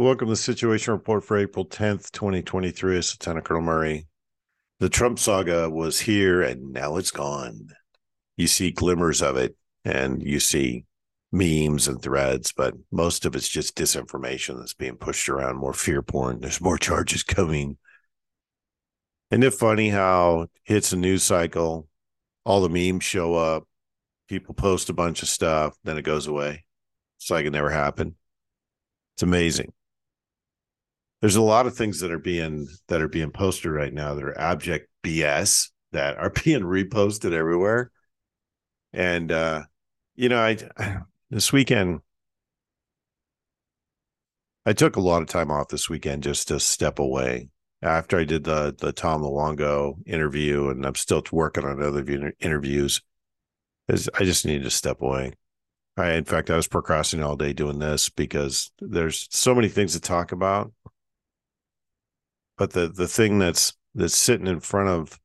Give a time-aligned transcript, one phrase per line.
[0.00, 2.96] Welcome to the Situation Report for April 10th, 2023.
[2.96, 4.06] It's Lieutenant Colonel Murray.
[4.78, 7.68] The Trump saga was here and now it's gone.
[8.38, 10.86] You see glimmers of it and you see
[11.32, 16.00] memes and threads, but most of it's just disinformation that's being pushed around, more fear
[16.00, 16.40] porn.
[16.40, 17.76] There's more charges coming.
[19.30, 21.88] Isn't it funny how hits a news cycle,
[22.46, 23.64] all the memes show up,
[24.30, 26.64] people post a bunch of stuff, then it goes away.
[27.18, 28.14] It's like it never happened.
[29.14, 29.74] It's amazing
[31.20, 34.24] there's a lot of things that are being that are being posted right now that
[34.24, 37.90] are abject BS that are being reposted everywhere.
[38.92, 39.64] And uh,
[40.14, 40.56] you know, I
[41.30, 42.00] this weekend
[44.66, 47.48] I took a lot of time off this weekend just to step away
[47.82, 53.02] after I did the the Tom Luongo interview, and I'm still working on other interviews.
[53.88, 55.32] I just needed to step away.
[55.96, 59.94] I, in fact, I was procrastinating all day doing this because there's so many things
[59.94, 60.72] to talk about
[62.60, 65.18] but the the thing that's that's sitting in front of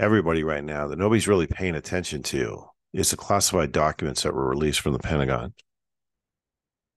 [0.00, 4.48] everybody right now that nobody's really paying attention to is the classified documents that were
[4.48, 5.54] released from the Pentagon.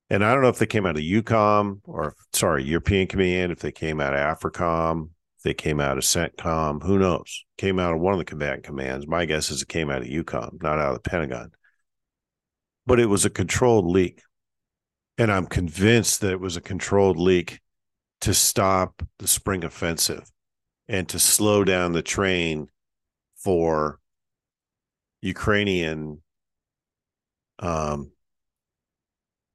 [0.09, 3.59] And I don't know if they came out of EUCOM or sorry, European Command, if
[3.59, 7.45] they came out of AFRICOM, if they came out of CENTCOM, who knows?
[7.59, 9.05] Came out of one of the combatant commands.
[9.05, 11.51] My guess is it came out of EUCOM, not out of the Pentagon.
[12.87, 14.23] But it was a controlled leak.
[15.19, 17.59] And I'm convinced that it was a controlled leak
[18.21, 20.29] to stop the spring offensive
[20.87, 22.67] and to slow down the train
[23.37, 23.99] for
[25.21, 26.21] Ukrainian
[27.59, 28.11] um,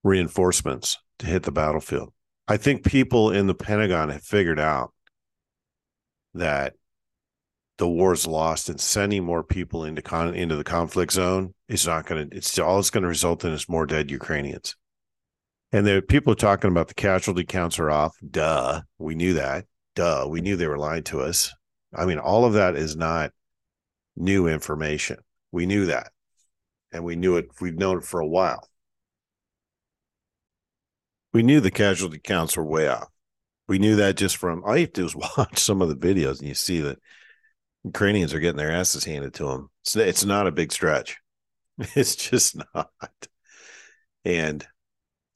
[0.02, 2.12] reinforcements to hit the battlefield.
[2.46, 4.92] I think people in the Pentagon have figured out
[6.34, 6.74] that
[7.78, 12.06] the war's lost and sending more people into con- into the conflict zone is not
[12.06, 14.76] going to it's all it's going to result in is more dead Ukrainians.
[15.74, 18.16] And the people are talking about the casualty counts are off.
[18.30, 18.82] Duh.
[18.98, 19.66] We knew that.
[19.96, 20.24] Duh.
[20.30, 21.52] We knew they were lying to us.
[21.92, 23.32] I mean, all of that is not
[24.14, 25.16] new information.
[25.50, 26.12] We knew that.
[26.92, 28.68] And we knew it, we've known it for a while.
[31.32, 33.08] We knew the casualty counts were way off.
[33.66, 35.96] We knew that just from all you have to do is watch some of the
[35.96, 37.00] videos and you see that
[37.82, 39.70] Ukrainians are getting their asses handed to them.
[39.82, 41.18] It's, it's not a big stretch.
[41.96, 42.92] It's just not.
[44.24, 44.64] And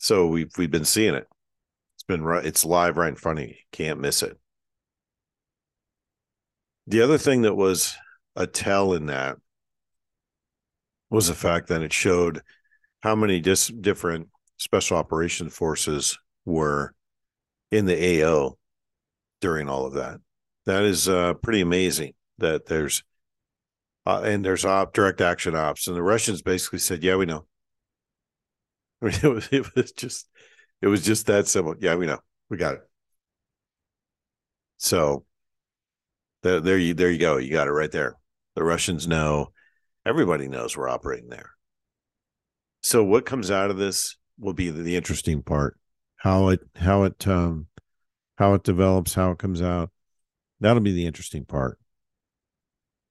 [0.08, 1.28] so we've we've been seeing it.
[1.94, 2.44] It's been right.
[2.44, 3.54] It's live right in front of you.
[3.72, 4.38] Can't miss it.
[6.86, 7.94] The other thing that was
[8.34, 9.36] a tell in that
[11.10, 12.40] was the fact that it showed
[13.00, 16.94] how many dis- different special operation forces were
[17.70, 18.56] in the AO
[19.42, 20.20] during all of that.
[20.64, 22.14] That is uh, pretty amazing.
[22.38, 23.04] That there's
[24.06, 27.44] uh, and there's op direct action ops, and the Russians basically said, "Yeah, we know.
[29.02, 30.28] I mean, it was it was just
[30.82, 31.74] it was just that simple.
[31.80, 32.18] Yeah, we know.
[32.50, 32.80] We got it.
[34.78, 35.24] So
[36.42, 37.36] there, there you there you go.
[37.36, 38.16] You got it right there.
[38.54, 39.52] The Russians know.
[40.06, 41.50] Everybody knows we're operating there.
[42.82, 45.78] So what comes out of this will be the, the interesting part.
[46.16, 47.66] How it how it um
[48.36, 49.90] how it develops, how it comes out.
[50.60, 51.78] That'll be the interesting part.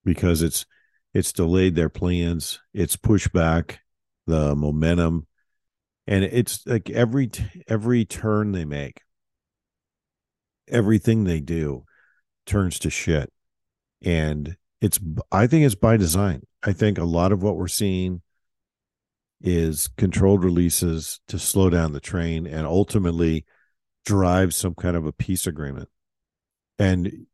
[0.04, 0.66] Because it's
[1.14, 3.82] it's delayed their plans, it's pushed back
[4.26, 5.27] the momentum
[6.08, 7.30] and it's like every
[7.68, 9.02] every turn they make
[10.70, 11.86] everything they do
[12.46, 13.32] turns to shit.
[14.04, 15.00] And it's
[15.32, 16.44] i think it's by design.
[16.64, 18.22] I think a lot of what we're seeing
[19.42, 23.46] is controlled releases to slow down the train and ultimately
[24.06, 25.90] drive some kind of a peace agreement.
[26.80, 27.28] And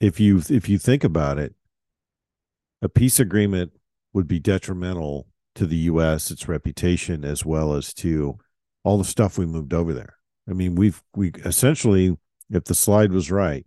[0.00, 1.54] if you if you think about it
[2.82, 3.72] a peace agreement
[4.12, 5.26] would be detrimental
[5.58, 8.38] to the U.S., its reputation, as well as to
[8.84, 10.14] all the stuff we moved over there.
[10.48, 12.16] I mean, we've we essentially,
[12.48, 13.66] if the slide was right,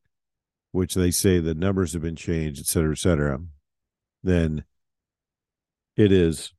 [0.72, 3.40] which they say the numbers have been changed, et cetera, et cetera,
[4.24, 4.64] then
[5.98, 6.54] it is.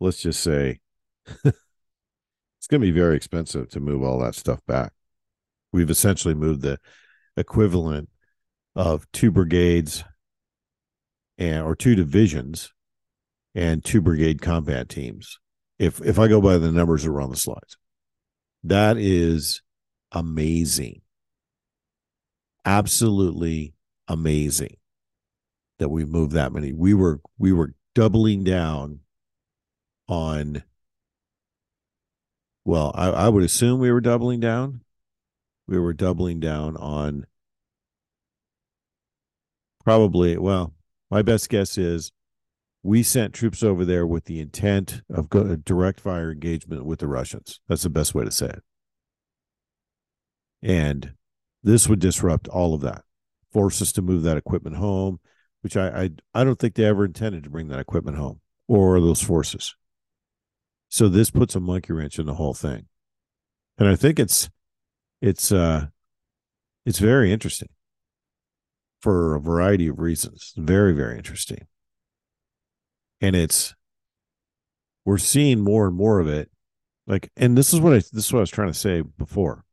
[0.00, 0.80] Let's just say
[1.26, 4.92] it's going to be very expensive to move all that stuff back.
[5.70, 6.78] We've essentially moved the
[7.36, 8.08] equivalent
[8.74, 10.02] of two brigades
[11.38, 12.72] and or two divisions
[13.54, 15.38] and two brigade combat teams.
[15.78, 17.76] If if I go by the numbers that are on the slides,
[18.64, 19.62] that is
[20.12, 21.02] amazing.
[22.64, 23.74] Absolutely
[24.08, 24.76] amazing
[25.78, 26.72] that we moved that many.
[26.72, 29.00] We were we were doubling down
[30.08, 30.62] on
[32.64, 34.80] well, I, I would assume we were doubling down.
[35.68, 37.26] We were doubling down on
[39.84, 40.75] probably well
[41.10, 42.12] my best guess is
[42.82, 47.08] we sent troops over there with the intent of go- direct fire engagement with the
[47.08, 47.60] Russians.
[47.68, 48.62] That's the best way to say it.
[50.62, 51.14] And
[51.62, 53.02] this would disrupt all of that,
[53.52, 55.18] force us to move that equipment home,
[55.62, 59.00] which I, I I don't think they ever intended to bring that equipment home or
[59.00, 59.74] those forces.
[60.88, 62.86] So this puts a monkey wrench in the whole thing.
[63.78, 64.48] And I think it's
[65.20, 65.86] it's uh
[66.84, 67.68] it's very interesting
[69.00, 70.52] for a variety of reasons.
[70.56, 71.66] Very, very interesting.
[73.20, 73.74] And it's
[75.04, 76.50] we're seeing more and more of it.
[77.06, 79.64] Like, and this is what I this is what I was trying to say before.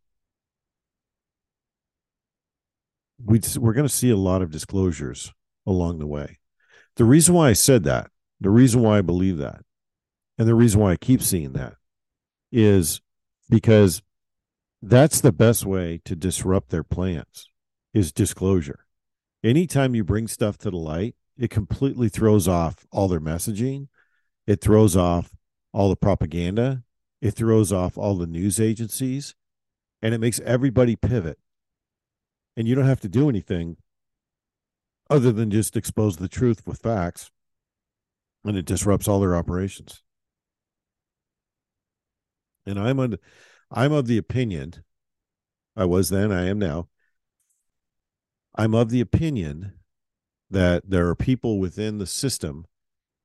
[3.25, 5.33] We we're going to see a lot of disclosures
[5.65, 6.39] along the way.
[6.95, 9.61] The reason why I said that, the reason why I believe that,
[10.37, 11.75] and the reason why I keep seeing that
[12.51, 13.01] is
[13.49, 14.03] because
[14.81, 17.49] that's the best way to disrupt their plans
[17.93, 18.82] is disclosure.
[19.43, 23.87] Anytime you bring stuff to the light, it completely throws off all their messaging.
[24.47, 25.35] It throws off
[25.73, 26.83] all the propaganda.
[27.21, 29.35] It throws off all the news agencies
[30.01, 31.39] and it makes everybody pivot.
[32.55, 33.77] And you don't have to do anything
[35.09, 37.31] other than just expose the truth with facts
[38.45, 40.03] and it disrupts all their operations.
[42.65, 43.17] And I'm on,
[43.71, 44.83] I'm of the opinion,
[45.75, 46.87] I was then, I am now.
[48.55, 49.73] I'm of the opinion
[50.49, 52.65] that there are people within the system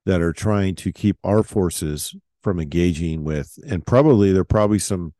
[0.06, 4.78] that are trying to keep our forces from engaging with, and probably there are probably
[4.78, 5.14] some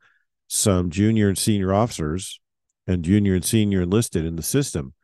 [0.47, 2.39] some junior and senior officers
[2.87, 4.95] and junior and senior enlisted in the system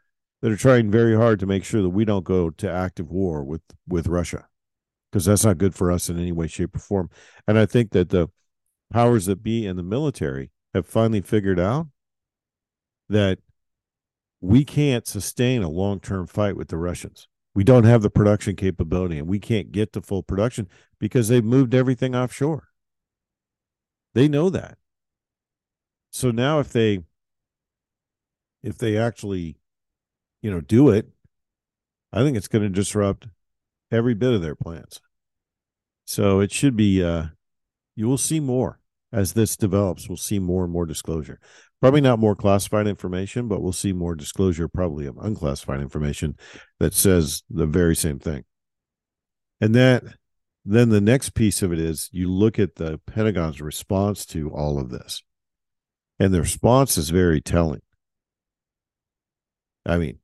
[0.41, 3.43] that are trying very hard to make sure that we don't go to active war
[3.43, 4.47] with with Russia
[5.11, 7.09] because that's not good for us in any way shape or form.
[7.47, 8.27] And i think that the
[8.91, 11.87] powers that be in the military have finally figured out
[13.09, 13.39] that
[14.45, 17.27] we can't sustain a long-term fight with the Russians.
[17.56, 20.68] We don't have the production capability and we can't get to full production
[21.00, 22.68] because they've moved everything offshore.
[24.13, 24.77] They know that.
[26.12, 27.00] So now if they
[28.62, 29.57] if they actually
[30.42, 31.07] you know do it,
[32.13, 33.27] I think it's going to disrupt
[33.91, 35.01] every bit of their plans.
[36.06, 37.27] So it should be uh
[37.95, 38.80] you will see more
[39.12, 40.07] as this develops.
[40.07, 41.39] We'll see more and more disclosure.
[41.81, 46.36] Probably not more classified information, but we'll see more disclosure, probably of unclassified information
[46.80, 48.44] that says the very same thing.
[49.62, 50.04] And that
[50.66, 54.80] then the next piece of it is you look at the Pentagon's response to all
[54.80, 55.22] of this.
[56.19, 57.81] And the response is very telling.
[59.86, 60.19] I mean,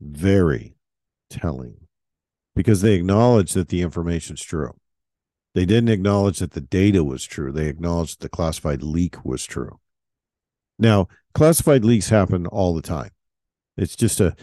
[0.00, 0.74] very
[1.30, 1.86] telling
[2.56, 4.72] because they acknowledge that the information's true.
[5.54, 7.52] They didn't acknowledge that the data was true.
[7.52, 9.78] They acknowledged the classified leak was true.
[10.82, 13.10] Now, classified leaks happen all the time.
[13.76, 14.34] It's just a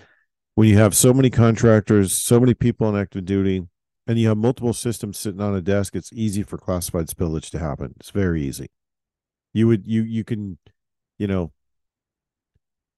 [0.56, 3.68] when you have so many contractors, so many people on active duty,
[4.08, 7.60] and you have multiple systems sitting on a desk, it's easy for classified spillage to
[7.60, 7.94] happen.
[8.00, 8.72] It's very easy.
[9.52, 10.58] You would you you can,
[11.18, 11.52] you know,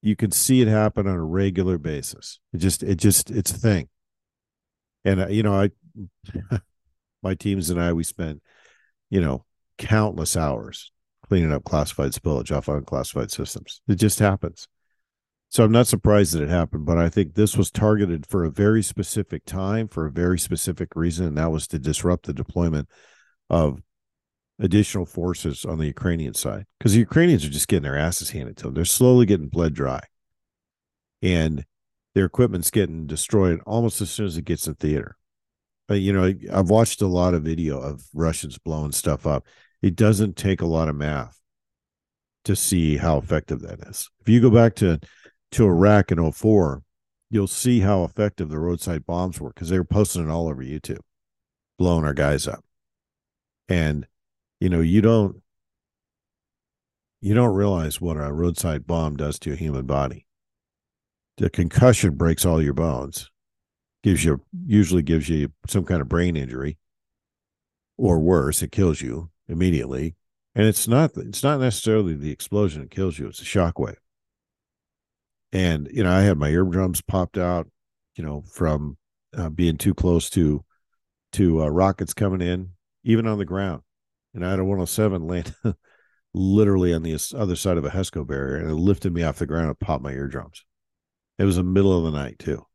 [0.02, 2.38] you can see it happen on a regular basis.
[2.52, 3.88] It just it just it's a thing.
[5.04, 5.70] And uh, you know, I
[7.24, 8.40] my teams and I, we spent,
[9.10, 9.44] you know,
[9.78, 10.92] countless hours
[11.32, 13.80] cleaning up classified spillage off unclassified systems.
[13.88, 14.68] It just happens.
[15.48, 18.50] So I'm not surprised that it happened, but I think this was targeted for a
[18.50, 22.86] very specific time for a very specific reason, and that was to disrupt the deployment
[23.48, 23.80] of
[24.58, 28.58] additional forces on the Ukrainian side because the Ukrainians are just getting their asses handed
[28.58, 28.74] to them.
[28.74, 30.02] They're slowly getting bled dry,
[31.22, 31.64] and
[32.14, 35.16] their equipment's getting destroyed almost as soon as it gets in theater
[35.88, 39.46] But, you know, I've watched a lot of video of Russians blowing stuff up.
[39.82, 41.38] It doesn't take a lot of math
[42.44, 44.08] to see how effective that is.
[44.20, 45.00] If you go back to
[45.52, 46.82] to Iraq in 04,
[47.30, 50.62] you'll see how effective the roadside bombs were because they were posting it all over
[50.62, 51.00] YouTube,
[51.78, 52.64] blowing our guys up.
[53.68, 54.06] And
[54.60, 55.42] you know, you don't
[57.20, 60.26] you don't realize what a roadside bomb does to a human body.
[61.36, 63.30] The concussion breaks all your bones
[64.02, 66.76] gives you usually gives you some kind of brain injury
[67.96, 70.16] or worse it kills you immediately.
[70.54, 73.96] And it's not it's not necessarily the explosion that kills you it's a shockwave.
[75.50, 77.70] and you know i had my eardrums popped out
[78.16, 78.98] you know from
[79.34, 80.62] uh, being too close to
[81.32, 82.70] to uh, rockets coming in
[83.04, 83.82] even on the ground.
[84.34, 85.54] And i had a 107 land
[86.34, 89.46] literally on the other side of a hesco barrier and it lifted me off the
[89.46, 90.64] ground and popped my eardrums.
[91.38, 92.66] It was the middle of the night too.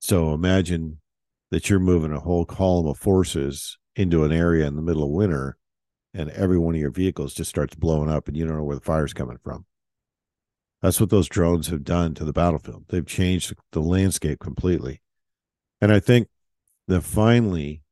[0.00, 1.00] So imagine
[1.50, 5.10] that you're moving a whole column of forces into an area in the middle of
[5.10, 5.56] winter
[6.12, 8.76] and every one of your vehicles just starts blowing up and you don't know where
[8.76, 9.66] the fire's coming from.
[10.80, 12.84] That's what those drones have done to the battlefield.
[12.88, 15.00] They've changed the landscape completely.
[15.80, 16.28] And I think
[16.88, 17.82] that finally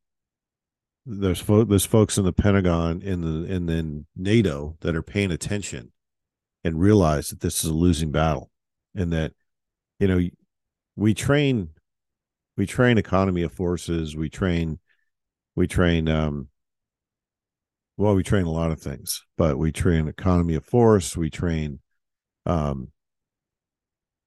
[1.05, 5.33] there's fo- there's folks in the Pentagon in the and then NATO that are paying
[5.33, 5.93] attention
[6.63, 8.51] and realize that this is a losing battle
[8.95, 9.33] and that
[9.99, 10.21] you know
[10.95, 11.71] we train
[12.57, 14.79] we train economy of forces we train
[15.55, 16.49] we train um
[17.97, 21.81] well we train a lot of things but we train economy of force we train
[22.47, 22.89] um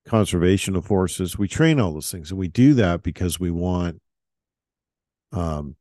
[0.06, 1.38] conservation of forces.
[1.38, 4.02] We train all those things and we do that because we want
[5.32, 5.76] um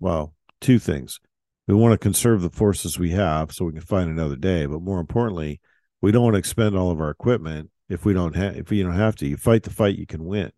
[0.00, 1.20] well two things.
[1.66, 4.80] We want to conserve the forces we have so we can find another day but
[4.80, 5.60] more importantly
[6.00, 8.82] we don't want to expend all of our equipment if we don't have if you
[8.82, 9.26] don't have to.
[9.26, 10.50] You fight the fight you can win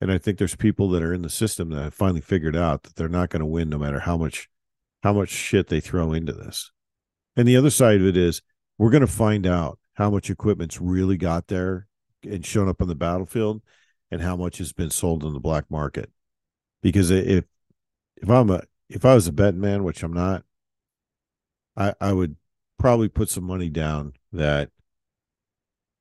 [0.00, 2.82] and i think there's people that are in the system that have finally figured out
[2.82, 4.48] that they're not going to win no matter how much
[5.02, 6.70] how much shit they throw into this.
[7.36, 8.42] And the other side of it is
[8.78, 11.86] we're going to find out how much equipment's really got there
[12.22, 13.62] and shown up on the battlefield
[14.10, 16.10] and how much has been sold in the black market.
[16.82, 17.44] Because if
[18.16, 20.44] if i'm a if i was a betting man which i'm not
[21.76, 22.36] i i would
[22.78, 24.70] probably put some money down that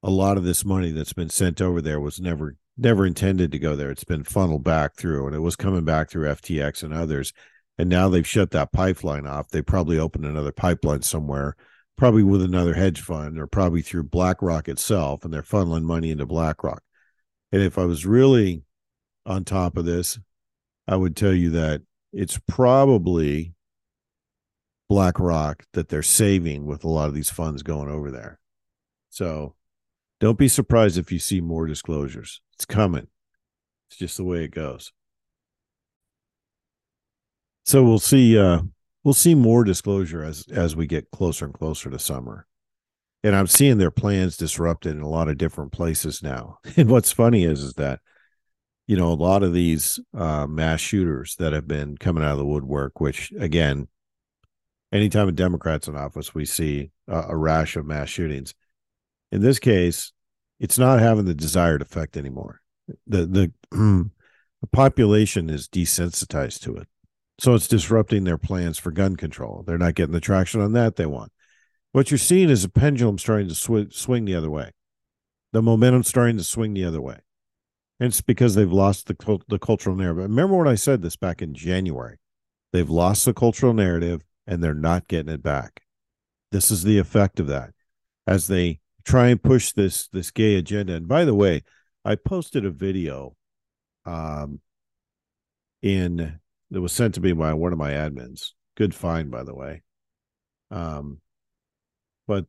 [0.03, 3.59] a lot of this money that's been sent over there was never never intended to
[3.59, 3.91] go there.
[3.91, 7.33] It's been funneled back through, and it was coming back through FTX and others.
[7.77, 9.49] And now they've shut that pipeline off.
[9.49, 11.55] They probably opened another pipeline somewhere,
[11.97, 16.25] probably with another hedge fund, or probably through BlackRock itself, and they're funneling money into
[16.25, 16.81] BlackRock.
[17.51, 18.63] And if I was really
[19.25, 20.19] on top of this,
[20.87, 21.81] I would tell you that
[22.11, 23.53] it's probably
[24.89, 28.39] BlackRock that they're saving with a lot of these funds going over there.
[29.09, 29.55] So
[30.19, 32.41] don't be surprised if you see more disclosures.
[32.53, 33.07] It's coming.
[33.89, 34.91] It's just the way it goes.
[37.65, 38.61] So we'll see uh
[39.03, 42.47] we'll see more disclosure as as we get closer and closer to summer.
[43.23, 46.59] And I'm seeing their plans disrupted in a lot of different places now.
[46.77, 47.99] And what's funny is is that
[48.87, 52.39] you know a lot of these uh, mass shooters that have been coming out of
[52.39, 53.87] the woodwork, which again,
[54.91, 58.53] anytime a Democrat's in office, we see a, a rash of mass shootings.
[59.31, 60.11] In this case,
[60.59, 62.61] it's not having the desired effect anymore.
[63.07, 66.87] The the the population is desensitized to it.
[67.39, 69.63] So it's disrupting their plans for gun control.
[69.65, 71.31] They're not getting the traction on that they want.
[71.93, 74.71] What you're seeing is a pendulum starting to sw- swing the other way.
[75.53, 77.19] The momentum starting to swing the other way.
[77.99, 80.23] And it's because they've lost the the cultural narrative.
[80.23, 82.17] Remember when I said this back in January?
[82.71, 85.81] They've lost the cultural narrative and they're not getting it back.
[86.51, 87.71] This is the effect of that.
[88.27, 90.93] As they try and push this this gay agenda.
[90.93, 91.63] And by the way,
[92.05, 93.35] I posted a video
[94.05, 94.61] um
[95.81, 96.39] in
[96.71, 98.51] that was sent to me by one of my admins.
[98.75, 99.81] Good find, by the way.
[100.71, 101.19] Um,
[102.27, 102.45] but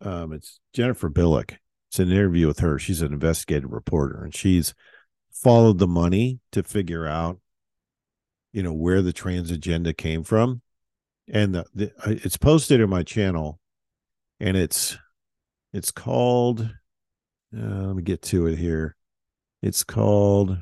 [0.00, 1.56] um, it's Jennifer Bilek.
[1.90, 2.78] It's an interview with her.
[2.78, 4.74] She's an investigative reporter, and she's
[5.30, 7.38] followed the money to figure out,
[8.52, 10.62] you know, where the trans agenda came from.
[11.32, 13.60] And the, the it's posted in my channel,
[14.40, 14.96] and it's
[15.74, 16.62] it's called.
[17.54, 18.96] Uh, let me get to it here.
[19.62, 20.58] It's called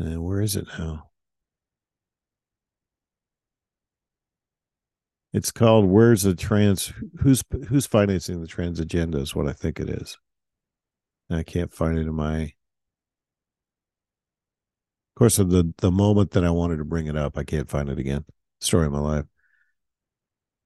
[0.00, 1.10] And where is it now?
[5.32, 6.92] It's called "Where's the Trans?
[7.20, 10.16] Who's Who's financing the trans agenda?" Is what I think it is.
[11.28, 12.42] And I can't find it in my.
[12.42, 12.52] Of
[15.16, 17.98] course, the the moment that I wanted to bring it up, I can't find it
[17.98, 18.24] again.
[18.60, 19.24] Story of my life.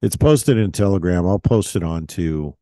[0.03, 1.27] It's posted in Telegram.
[1.27, 2.55] I'll post it onto.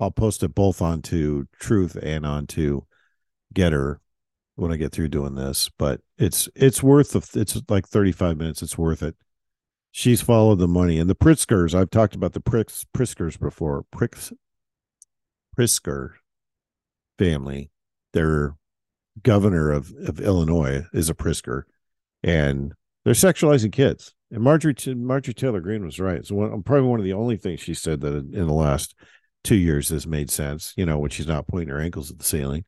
[0.00, 2.82] I'll post it both onto Truth and onto
[3.54, 3.98] Gettr
[4.56, 8.62] when I get through doing this, but it's it's worth it's like 35 minutes.
[8.62, 9.16] It's worth it.
[9.90, 11.74] She's followed the money and the Pritzkers.
[11.74, 13.84] I've talked about the Pritz, Pritzkers before.
[13.94, 14.32] Pritz,
[15.56, 16.14] Pritzker
[17.18, 17.70] family.
[18.12, 18.56] Their
[19.22, 21.62] governor of, of Illinois is a Pritzker,
[22.22, 24.14] and they're sexualizing kids.
[24.34, 26.26] And Marjorie Marjorie Taylor Greene was right.
[26.26, 28.94] So one, probably one of the only things she said that in the last
[29.44, 30.74] two years has made sense.
[30.76, 32.64] You know, when she's not pointing her ankles at the ceiling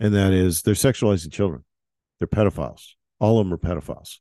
[0.00, 1.64] and that is they're sexualizing children.
[2.18, 2.94] They're pedophiles.
[3.20, 4.18] All of them are pedophiles.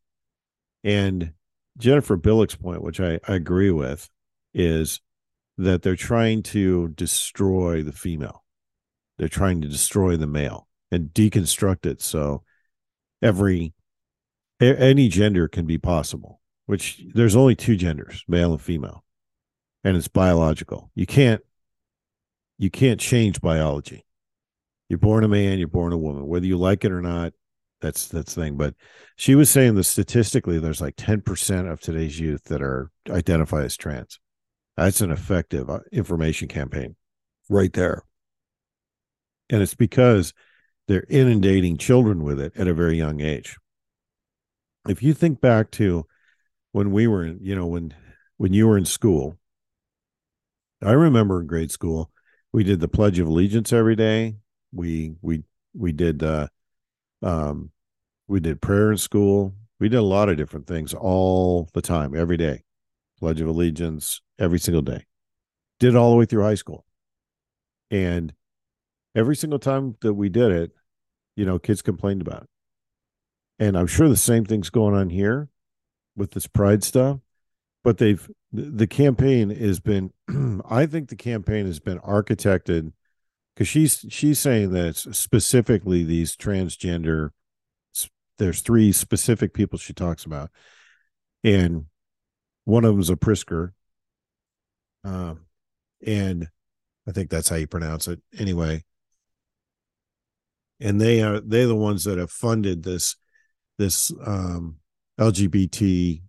[0.84, 1.34] And
[1.78, 4.10] Jennifer Bilek's point, which I, I agree with,
[4.54, 5.02] is
[5.58, 8.44] that they're trying to destroy the female.
[9.18, 12.44] They're trying to destroy the male and deconstruct it so
[13.22, 13.74] every
[14.60, 16.42] any gender can be possible.
[16.66, 19.06] Which there's only two genders, male and female,
[19.86, 20.92] and it's biological.
[20.96, 21.42] You can't
[22.58, 24.06] you can't change biology.
[24.90, 27.34] You're born a man, you're born a woman, whether you like it or not.
[27.82, 28.58] That's that's the thing.
[28.58, 28.74] But
[29.16, 33.78] she was saying that statistically, there's like 10% of today's youth that are identify as
[33.78, 34.20] trans.
[34.76, 36.96] That's an effective uh, information campaign.
[37.50, 38.04] right there.
[39.50, 40.34] And it's because
[40.88, 43.58] they're inundating children with it at a very young age.
[44.88, 46.06] If you think back to
[46.72, 47.94] when we were, in, you know, when
[48.38, 49.38] when you were in school,
[50.84, 52.12] I remember in grade school,
[52.54, 54.38] we did the Pledge of Allegiance every day.
[54.72, 56.48] We we we did uh
[57.22, 57.72] um
[58.28, 59.54] we did prayer in school.
[59.80, 62.64] We did a lot of different things all the time, every day.
[63.20, 65.06] Pledge of Allegiance every single day.
[65.80, 66.86] Did all the way through high school.
[67.90, 68.34] And
[69.16, 70.72] every single time that we did it,
[71.36, 72.50] you know, kids complained about it.
[73.60, 75.50] And I'm sure the same thing's going on here
[76.16, 77.20] with this pride stuff,
[77.84, 80.12] but they've the campaign has been
[80.70, 82.94] I think the campaign has been architected
[83.54, 87.32] because she's she's saying that it's specifically these transgender
[88.38, 90.52] there's three specific people she talks about.
[91.44, 91.86] And
[92.66, 93.72] one of them is a Prisker,
[95.04, 95.42] um
[96.06, 96.50] and
[97.08, 98.84] I think that's how you pronounce it anyway.
[100.80, 103.16] And they are they're the ones that have funded this
[103.78, 104.78] this um
[105.20, 106.22] LGBT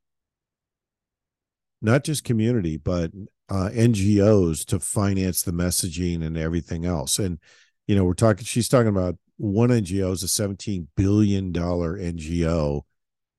[1.80, 3.12] not just community, but
[3.48, 7.18] uh, NGOs to finance the messaging and everything else.
[7.18, 7.38] And
[7.86, 8.44] you know, we're talking.
[8.44, 12.82] She's talking about one NGO is a seventeen billion dollar NGO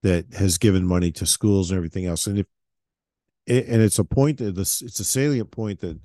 [0.02, 2.26] that has given money to schools and everything else.
[2.26, 2.48] And if
[3.48, 6.00] and it's a point that this it's a salient point that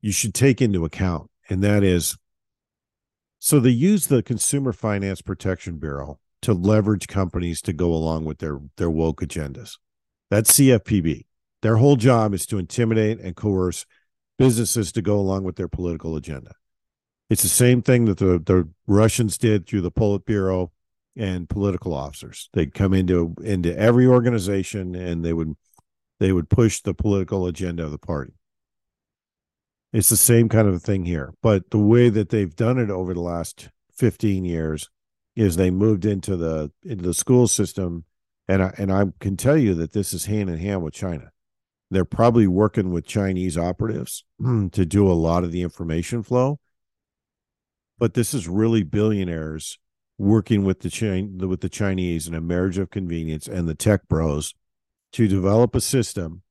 [0.00, 2.16] you should take into account, and that is
[3.38, 8.38] so they use the Consumer Finance Protection Bureau to leverage companies to go along with
[8.38, 9.78] their their woke agendas.
[10.30, 11.26] That's CFPB.
[11.62, 13.86] Their whole job is to intimidate and coerce
[14.38, 16.54] businesses to go along with their political agenda.
[17.30, 20.70] It's the same thing that the, the Russians did through the Politburo
[21.16, 22.48] and political officers.
[22.52, 25.54] They'd come into into every organization and they would
[26.18, 28.34] they would push the political agenda of the party.
[29.92, 33.12] It's the same kind of thing here, but the way that they've done it over
[33.12, 34.88] the last 15 years
[35.34, 38.04] is they moved into the into the school system
[38.48, 41.30] and I, and I can tell you that this is hand in hand with China.
[41.90, 46.58] They're probably working with Chinese operatives to do a lot of the information flow.
[47.98, 49.78] But this is really billionaires
[50.18, 54.08] working with the Chin- with the Chinese in a marriage of convenience and the tech
[54.08, 54.54] bros
[55.12, 56.42] to develop a system.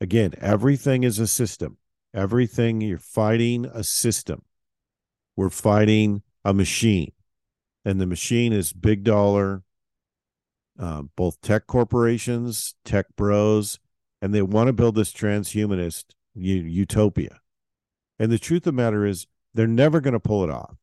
[0.00, 1.78] Again, everything is a system.
[2.14, 4.42] Everything you're fighting a system.
[5.36, 7.12] We're fighting a machine.
[7.84, 9.62] And the machine is big dollar,
[10.78, 13.78] uh, both tech corporations, tech bros,
[14.20, 17.40] and they want to build this transhumanist utopia.
[18.18, 20.76] And the truth of the matter is, they're never going to pull it off.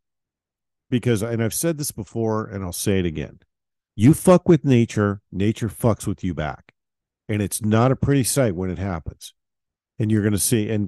[0.90, 3.40] Because, and I've said this before, and I'll say it again
[3.96, 6.72] you fuck with nature, nature fucks with you back.
[7.28, 9.34] And it's not a pretty sight when it happens.
[10.00, 10.88] And you're going to see, and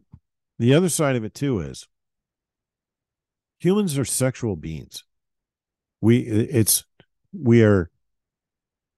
[0.58, 1.90] the other side of it too is
[3.60, 5.04] humans are sexual beings.
[6.02, 6.84] We, it's,
[7.32, 7.90] we are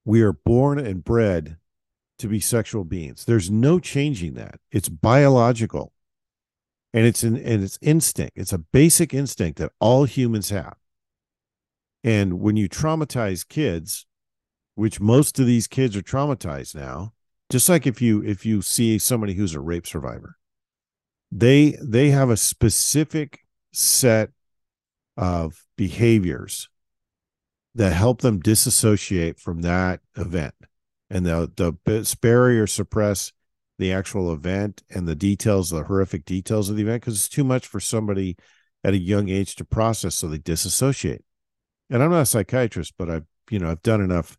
[0.06, 1.58] we are born and bred
[2.20, 3.26] to be sexual beings.
[3.26, 4.60] There's no changing that.
[4.72, 5.94] It's biological.
[6.94, 8.34] And it's an and it's instinct.
[8.36, 10.76] It's a basic instinct that all humans have.
[12.04, 14.06] And when you traumatize kids,
[14.76, 17.14] which most of these kids are traumatized now,
[17.50, 20.38] just like if you if you see somebody who's a rape survivor,
[21.32, 23.40] they they have a specific
[23.72, 24.30] set
[25.18, 26.70] of behaviors
[27.76, 30.54] that help them disassociate from that event.
[31.10, 33.32] And the the bury or suppress
[33.80, 37.44] the actual event and the details the horrific details of the event because it's too
[37.44, 38.38] much for somebody
[38.84, 41.24] at a young age to process so they disassociate.
[41.90, 44.38] And i'm not a psychiatrist but i've you know i've done enough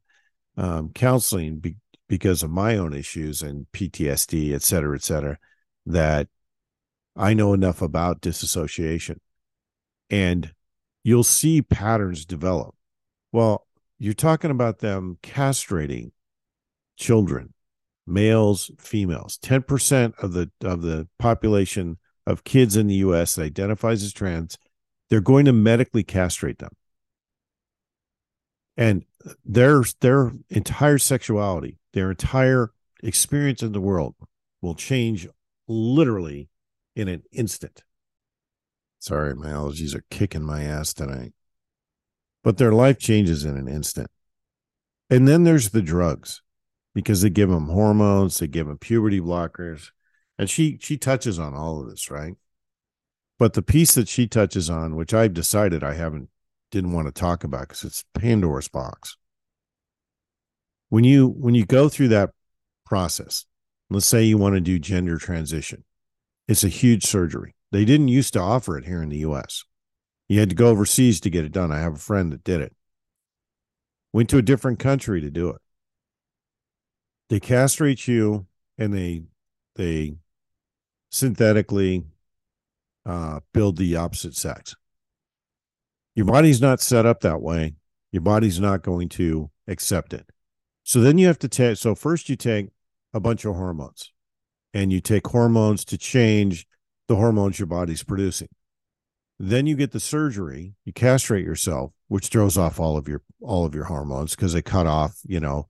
[0.56, 1.76] um, counseling be,
[2.08, 5.38] because of my own issues and ptsd et cetera et cetera
[5.86, 6.28] that
[7.16, 9.20] i know enough about disassociation.
[10.10, 10.52] And
[11.02, 12.74] you'll see patterns develop
[13.34, 13.66] well,
[13.98, 16.12] you're talking about them castrating
[16.96, 17.52] children,
[18.06, 19.40] males, females.
[19.42, 24.56] 10% of the of the population of kids in the US that identifies as trans,
[25.10, 26.76] they're going to medically castrate them.
[28.76, 29.04] And
[29.44, 32.70] their their entire sexuality, their entire
[33.02, 34.14] experience in the world
[34.62, 35.26] will change
[35.66, 36.50] literally
[36.94, 37.82] in an instant.
[39.00, 41.32] Sorry, my allergies are kicking my ass tonight
[42.44, 44.08] but their life changes in an instant.
[45.10, 46.42] And then there's the drugs
[46.94, 49.90] because they give them hormones, they give them puberty blockers.
[50.38, 52.34] And she she touches on all of this, right?
[53.38, 56.28] But the piece that she touches on, which I've decided I haven't
[56.70, 59.16] didn't want to talk about because it's Pandora's box.
[60.90, 62.30] When you when you go through that
[62.84, 63.46] process,
[63.90, 65.84] let's say you want to do gender transition,
[66.46, 67.54] it's a huge surgery.
[67.72, 69.64] They didn't used to offer it here in the US.
[70.28, 71.70] You had to go overseas to get it done.
[71.70, 72.74] I have a friend that did it.
[74.12, 75.60] Went to a different country to do it.
[77.28, 78.46] They castrate you
[78.78, 79.22] and they
[79.76, 80.16] they
[81.10, 82.04] synthetically
[83.06, 84.74] uh, build the opposite sex.
[86.14, 87.74] Your body's not set up that way.
[88.12, 90.26] Your body's not going to accept it.
[90.84, 92.68] So then you have to take, so first you take
[93.12, 94.12] a bunch of hormones
[94.72, 96.66] and you take hormones to change
[97.08, 98.48] the hormones your body's producing.
[99.46, 103.66] Then you get the surgery, you castrate yourself, which throws off all of your all
[103.66, 105.68] of your hormones because they cut off, you know,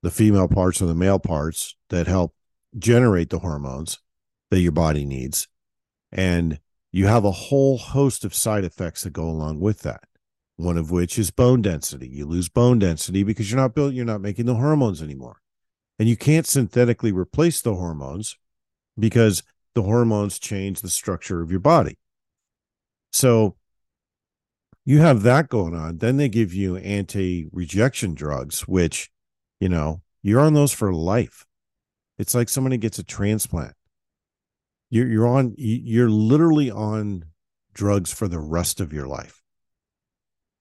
[0.00, 2.36] the female parts and the male parts that help
[2.78, 3.98] generate the hormones
[4.52, 5.48] that your body needs.
[6.12, 6.60] And
[6.92, 10.04] you have a whole host of side effects that go along with that.
[10.54, 12.06] One of which is bone density.
[12.06, 15.40] You lose bone density because you're not built, you're not making the hormones anymore.
[15.98, 18.38] And you can't synthetically replace the hormones
[18.96, 19.42] because
[19.74, 21.96] the hormones change the structure of your body.
[23.10, 23.56] So
[24.84, 25.98] you have that going on.
[25.98, 29.10] Then they give you anti rejection drugs, which,
[29.60, 31.44] you know, you're on those for life.
[32.18, 33.74] It's like somebody gets a transplant.
[34.90, 37.24] You're you're on you're literally on
[37.72, 39.42] drugs for the rest of your life.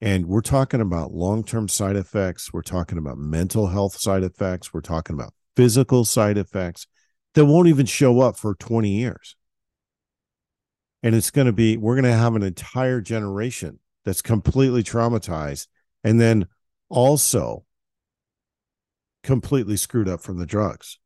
[0.02, 4.80] And we're talking about long-term side effects, we're talking about mental health side effects, we're
[4.80, 6.88] talking about physical side effects
[7.34, 9.36] that won't even show up for 20 years.
[11.02, 15.68] And it's going to be we're going to have an entire generation that's completely traumatized
[16.04, 16.48] and then
[16.90, 17.66] also
[19.24, 21.00] completely screwed up from the drugs.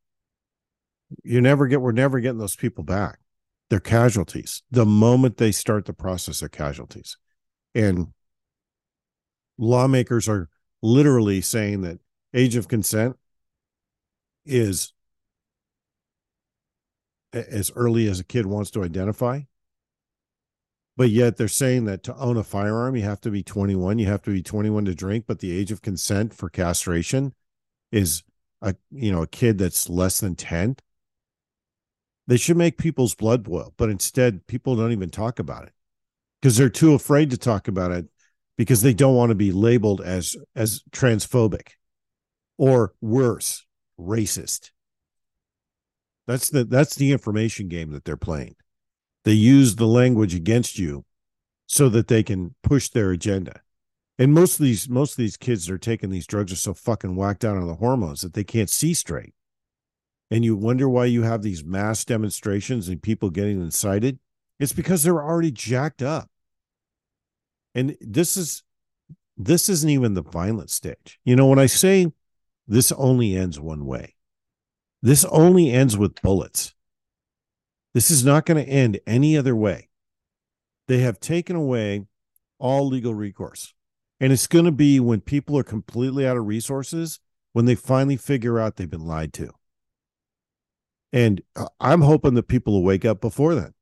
[1.23, 3.19] You never get we're never getting those people back.
[3.69, 4.63] They're casualties.
[4.71, 7.17] The moment they start the process of casualties.
[7.75, 8.13] And
[9.57, 10.49] lawmakers are
[10.81, 11.99] literally saying that
[12.33, 13.17] age of consent
[14.45, 14.93] is
[17.31, 19.41] as early as a kid wants to identify
[20.95, 24.05] but yet they're saying that to own a firearm you have to be 21 you
[24.05, 27.33] have to be 21 to drink but the age of consent for castration
[27.91, 28.23] is
[28.61, 30.77] a you know a kid that's less than 10
[32.27, 35.73] they should make people's blood boil, but instead, people don't even talk about it
[36.41, 38.05] because they're too afraid to talk about it
[38.57, 41.69] because they don't want to be labeled as as transphobic
[42.57, 43.65] or worse,
[43.99, 44.71] racist.
[46.27, 48.55] That's the that's the information game that they're playing.
[49.23, 51.05] They use the language against you
[51.65, 53.61] so that they can push their agenda.
[54.19, 56.73] And most of these most of these kids that are taking these drugs are so
[56.73, 59.33] fucking whacked out on the hormones that they can't see straight
[60.33, 64.17] and you wonder why you have these mass demonstrations and people getting incited,
[64.59, 66.27] it's because they're already jacked up.
[67.75, 68.63] And this is
[69.37, 71.19] this isn't even the violent stage.
[71.23, 72.11] You know, when I say
[72.67, 74.15] this only ends one way,
[75.03, 76.73] this only ends with bullets.
[77.93, 79.89] This is not going to end any other way.
[80.87, 82.05] They have taken away
[82.59, 83.73] all legal recourse.
[84.19, 87.19] And it's going to be when people are completely out of resources,
[87.51, 89.51] when they finally figure out they've been lied to.
[91.11, 93.73] And uh, I'm hoping that people will wake up before then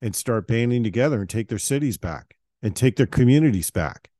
[0.00, 4.10] and start banding together and take their cities back and take their communities back.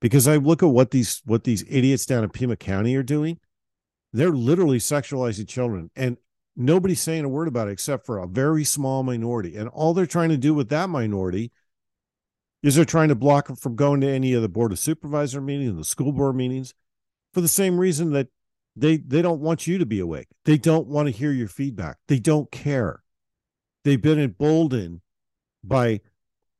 [0.00, 3.40] Because I look at what these what these idiots down in Pima County are doing.
[4.12, 5.90] They're literally sexualizing children.
[5.96, 6.18] And
[6.56, 9.56] nobody's saying a word about it except for a very small minority.
[9.56, 11.52] And all they're trying to do with that minority
[12.62, 15.40] is they're trying to block them from going to any of the board of supervisor
[15.40, 16.74] meetings, the school board meetings,
[17.32, 18.28] for the same reason that
[18.74, 20.28] they they don't want you to be awake.
[20.44, 21.98] They don't want to hear your feedback.
[22.08, 23.02] They don't care.
[23.84, 25.00] They've been emboldened
[25.62, 26.00] by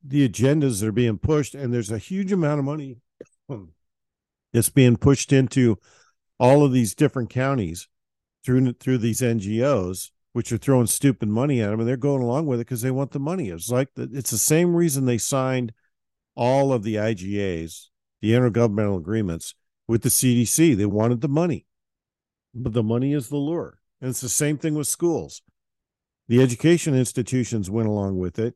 [0.03, 2.97] the agendas that are being pushed, and there's a huge amount of money
[4.53, 5.77] that's being pushed into
[6.39, 7.87] all of these different counties
[8.47, 12.47] through through these NGOs, which are throwing stupid money at them, and they're going along
[12.47, 13.49] with it because they want the money.
[13.49, 15.73] It's like the, it's the same reason they signed
[16.35, 17.87] all of the IGAs,
[18.21, 19.53] the intergovernmental agreements
[19.87, 20.75] with the CDC.
[20.75, 21.67] They wanted the money
[22.57, 23.79] but the money is the lure.
[24.01, 25.41] And it's the same thing with schools.
[26.27, 28.55] The education institutions went along with it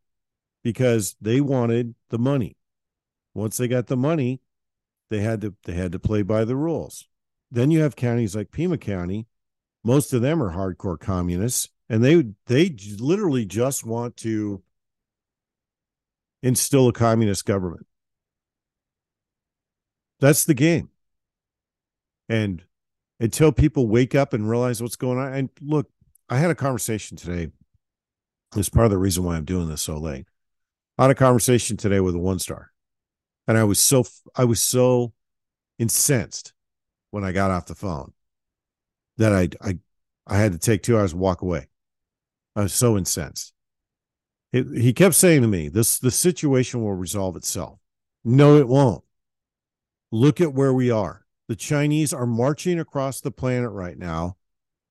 [0.63, 2.57] because they wanted the money.
[3.33, 4.41] Once they got the money,
[5.09, 7.07] they had to they had to play by the rules.
[7.49, 9.27] Then you have counties like Pima County.
[9.83, 14.61] Most of them are hardcore communists, and they they literally just want to
[16.43, 17.85] instill a communist government.
[20.19, 20.89] That's the game.
[22.29, 22.63] And
[23.19, 25.33] until people wake up and realize what's going on.
[25.33, 25.89] And look,
[26.27, 27.51] I had a conversation today.
[28.55, 30.25] It's part of the reason why I'm doing this so late.
[30.97, 32.71] I had a conversation today with a one star,
[33.47, 34.03] and I was so
[34.35, 35.13] I was so
[35.79, 36.53] incensed
[37.11, 38.13] when I got off the phone
[39.21, 39.77] that I I
[40.27, 41.67] I had to take two hours to walk away.
[42.55, 43.53] I was so incensed.
[44.51, 47.79] It, he kept saying to me, "This the situation will resolve itself."
[48.23, 49.03] No, it won't.
[50.11, 51.25] Look at where we are.
[51.47, 54.37] The Chinese are marching across the planet right now.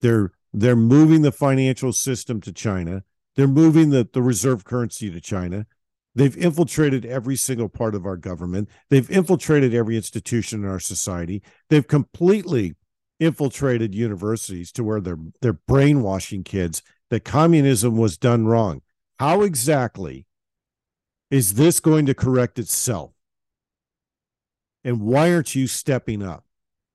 [0.00, 3.04] They're they're moving the financial system to China.
[3.36, 5.66] They're moving the, the reserve currency to China.
[6.14, 8.68] They've infiltrated every single part of our government.
[8.88, 11.42] They've infiltrated every institution in our society.
[11.68, 12.74] They've completely
[13.20, 18.82] infiltrated universities to where they're they're brainwashing kids that communism was done wrong.
[19.18, 20.26] How exactly
[21.30, 23.12] is this going to correct itself?
[24.82, 26.44] And why aren't you stepping up?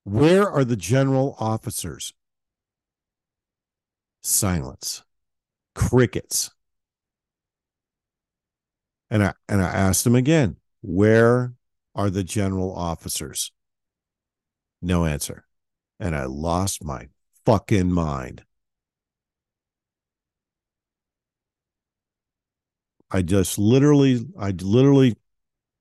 [0.03, 2.13] Where are the general officers?
[4.21, 5.03] Silence.
[5.75, 6.51] Crickets.
[9.09, 11.53] And I and I asked him again, where
[11.93, 13.51] are the general officers?
[14.81, 15.45] No answer.
[15.99, 17.07] And I lost my
[17.45, 18.43] fucking mind.
[23.11, 25.15] I just literally, I literally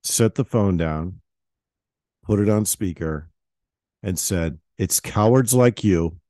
[0.03, 1.21] set the phone down,
[2.23, 3.31] put it on speaker,
[4.03, 6.21] and said, It's cowards like you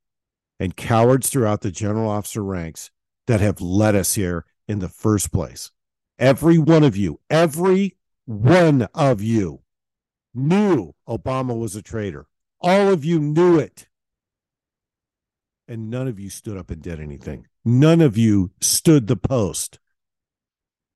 [0.59, 2.91] and cowards throughout the general officer ranks
[3.27, 5.71] that have led us here in the first place.
[6.19, 9.61] Every one of you, every one of you
[10.33, 12.27] knew Obama was a traitor.
[12.65, 13.89] All of you knew it.
[15.69, 17.47] And none of you stood up and did anything.
[17.63, 19.79] None of you stood the post.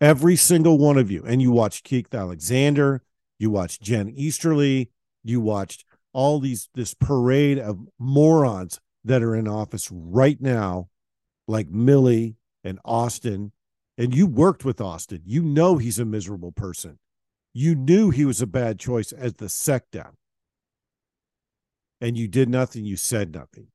[0.00, 1.22] Every single one of you.
[1.26, 3.02] And you watched Keith Alexander,
[3.38, 4.90] you watched Jen Easterly,
[5.22, 10.88] you watched all these this parade of morons that are in office right now,
[11.46, 13.52] like Milley and Austin.
[13.98, 15.20] And you worked with Austin.
[15.26, 16.98] You know he's a miserable person.
[17.52, 20.12] You knew he was a bad choice as the SecDef.
[22.00, 23.68] And you did nothing, you said nothing.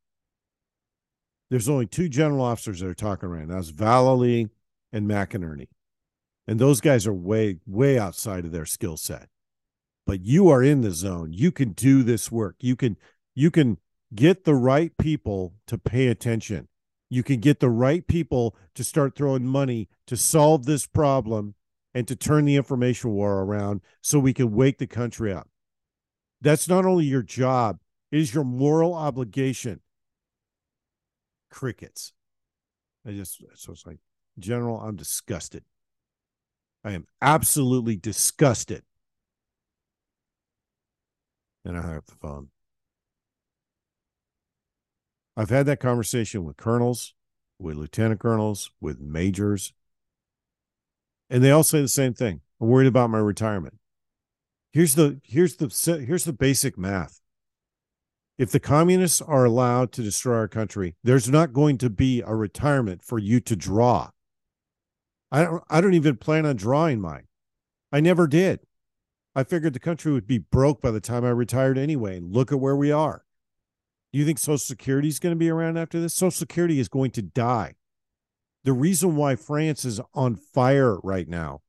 [1.49, 3.55] There's only two general officers that are talking right now.
[3.55, 4.49] That's Vallely
[4.91, 5.67] and McInerney.
[6.47, 9.29] And those guys are way, way outside of their skill set.
[10.05, 11.31] But you are in the zone.
[11.31, 12.55] You can do this work.
[12.59, 12.97] You can,
[13.35, 13.77] you can
[14.15, 16.67] get the right people to pay attention.
[17.09, 21.55] You can get the right people to start throwing money to solve this problem
[21.93, 25.47] and to turn the information war around so we can wake the country up.
[26.41, 27.79] That's not only your job,
[28.13, 29.79] it is your moral obligation.
[31.49, 32.13] Crickets.
[33.07, 33.97] I just, so it's like,
[34.37, 35.63] General, I'm disgusted.
[36.85, 38.83] I am absolutely disgusted.
[41.65, 42.49] And I hung up the phone.
[45.35, 47.15] I've had that conversation with colonels,
[47.57, 49.73] with lieutenant colonels, with majors,
[51.31, 52.41] and they all say the same thing.
[52.61, 53.79] I'm worried about my retirement.
[54.71, 57.22] Here's the here's the here's the basic math.
[58.37, 62.35] If the communists are allowed to destroy our country, there's not going to be a
[62.35, 64.09] retirement for you to draw.
[65.31, 67.27] I don't I don't even plan on drawing mine.
[67.91, 68.61] I never did.
[69.35, 72.51] I figured the country would be broke by the time I retired anyway, and look
[72.51, 73.23] at where we are.
[74.11, 76.13] Do you think Social Security is going to be around after this?
[76.13, 77.73] Social Security is going to die.
[78.63, 81.61] The reason why France is on fire right now,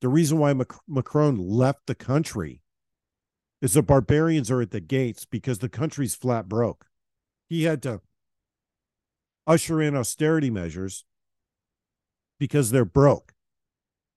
[0.00, 0.54] the reason why
[0.88, 2.61] Macron left the country
[3.62, 6.86] is the barbarians are at the gates because the country's flat broke.
[7.48, 8.00] He had to
[9.46, 11.04] usher in austerity measures
[12.40, 13.34] because they're broke.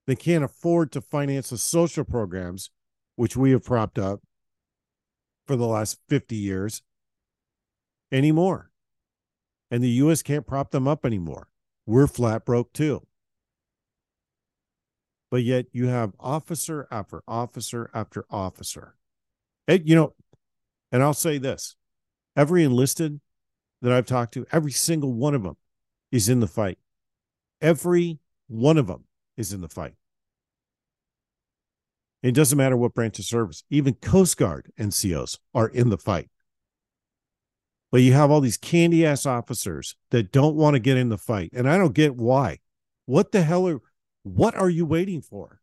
[0.07, 2.71] They can't afford to finance the social programs,
[3.15, 4.21] which we have propped up
[5.45, 6.81] for the last 50 years
[8.11, 8.71] anymore.
[9.69, 10.23] And the U.S.
[10.23, 11.49] can't prop them up anymore.
[11.85, 13.05] We're flat broke too.
[15.29, 18.94] But yet you have officer after officer after officer.
[19.67, 20.13] And, you know,
[20.91, 21.75] and I'll say this
[22.35, 23.19] every enlisted
[23.81, 25.57] that I've talked to, every single one of them
[26.11, 26.77] is in the fight.
[27.61, 29.05] Every one of them
[29.37, 29.95] is in the fight.
[32.23, 36.29] It doesn't matter what branch of service, even Coast Guard NCOs are in the fight.
[37.91, 41.17] But you have all these candy ass officers that don't want to get in the
[41.17, 41.51] fight.
[41.53, 42.59] And I don't get why.
[43.05, 43.79] What the hell are
[44.23, 45.61] what are you waiting for?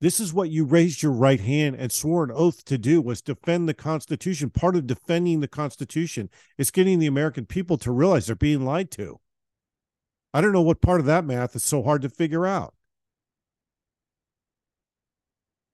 [0.00, 3.20] This is what you raised your right hand and swore an oath to do was
[3.20, 4.48] defend the Constitution.
[4.48, 8.90] Part of defending the Constitution is getting the American people to realize they're being lied
[8.92, 9.20] to.
[10.32, 12.74] I don't know what part of that math is so hard to figure out.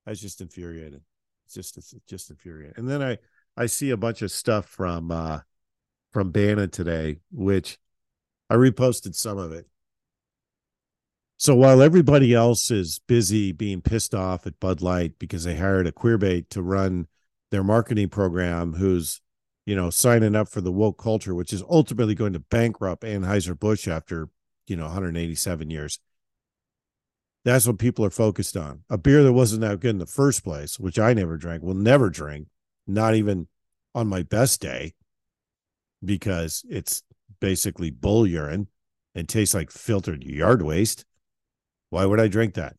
[0.07, 1.03] I was just infuriated.
[1.45, 2.75] It's just it's just infuriating.
[2.77, 3.19] And then I
[3.57, 5.41] I see a bunch of stuff from uh
[6.13, 7.79] from Bannon today, which
[8.51, 9.67] I reposted some of it.
[11.39, 15.87] So while everybody else is busy being pissed off at Bud Light because they hired
[15.87, 17.09] a queerbait to run
[17.51, 19.21] their marketing program, who's
[19.67, 23.59] you know signing up for the woke culture, which is ultimately going to bankrupt Anheuser
[23.59, 24.31] Busch after
[24.67, 25.99] you know 187 years.
[27.45, 28.83] That's what people are focused on.
[28.91, 31.75] A beer that wasn't that good in the first place, which I never drank, will
[31.75, 32.49] never drink,
[32.87, 33.47] not even
[33.95, 34.95] on my best day,
[36.05, 37.03] because it's
[37.41, 38.69] basically bull urine
[39.15, 41.05] and tastes like filtered yard waste.
[41.91, 42.77] Why would I drink that?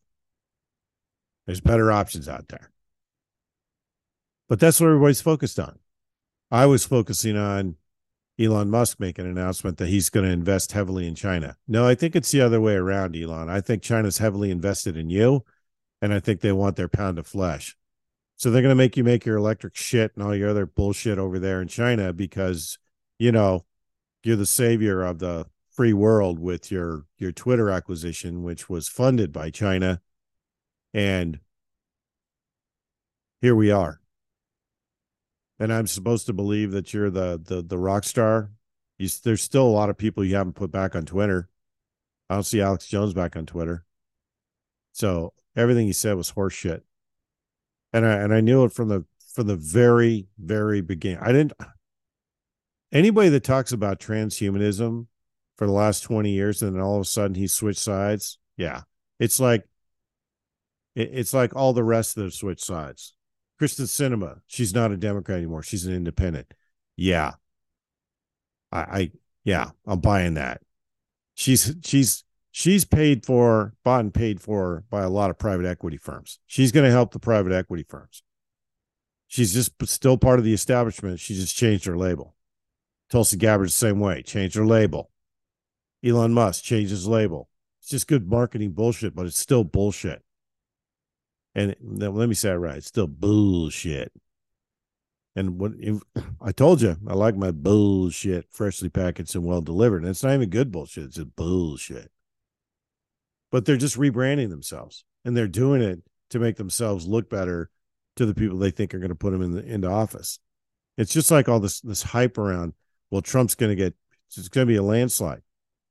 [1.46, 2.70] There's better options out there.
[4.48, 5.78] But that's what everybody's focused on.
[6.50, 7.76] I was focusing on
[8.38, 11.56] Elon Musk making an announcement that he's going to invest heavily in China.
[11.66, 13.48] No, I think it's the other way around, Elon.
[13.48, 15.44] I think China's heavily invested in you,
[16.00, 17.76] and I think they want their pound of flesh.
[18.36, 21.18] So they're going to make you make your electric shit and all your other bullshit
[21.18, 22.78] over there in China because,
[23.18, 23.64] you know,
[24.22, 25.46] you're the savior of the
[25.78, 30.00] free world with your your Twitter acquisition, which was funded by China.
[30.92, 31.40] And
[33.40, 34.00] here we are
[35.58, 38.50] and I'm supposed to believe that you're the the the rock star.
[38.96, 41.48] You, there's still a lot of people you haven't put back on Twitter.
[42.30, 43.84] I don't see Alex Jones back on Twitter.
[44.92, 46.82] So everything he said was horseshit.
[47.92, 51.18] And I and I knew it from the from the very, very beginning.
[51.20, 51.52] I didn't
[52.92, 55.06] anybody that talks about transhumanism
[55.58, 58.38] for the last 20 years and then all of a sudden he switched sides.
[58.56, 58.82] Yeah.
[59.18, 59.64] It's like
[60.94, 63.14] it, it's like all the rest of them switch sides.
[63.60, 65.62] Kyrsten Sinema she's not a Democrat anymore.
[65.62, 66.54] She's an independent.
[66.96, 67.32] Yeah.
[68.70, 69.10] I, I
[69.44, 70.62] yeah, I'm buying that.
[71.34, 75.96] She's she's she's paid for, bought and paid for by a lot of private equity
[75.96, 76.38] firms.
[76.46, 78.22] She's going to help the private equity firms.
[79.26, 81.20] She's just still part of the establishment.
[81.20, 82.34] She just changed her label.
[83.10, 85.10] Tulsi Gabbard the same way, changed her label.
[86.04, 87.48] Elon Musk changed his label.
[87.80, 90.22] It's just good marketing bullshit, but it's still bullshit.
[91.54, 94.12] And let me say it right, it's still bullshit.
[95.34, 96.02] And what if,
[96.40, 100.02] I told you, I like my bullshit freshly packaged and well delivered.
[100.02, 102.10] And it's not even good bullshit, it's just bullshit.
[103.50, 107.70] But they're just rebranding themselves and they're doing it to make themselves look better
[108.16, 110.38] to the people they think are going to put them in the, into office.
[110.96, 112.74] It's just like all this this hype around,
[113.10, 113.94] well, Trump's going to get
[114.36, 115.42] it's going to be a landslide.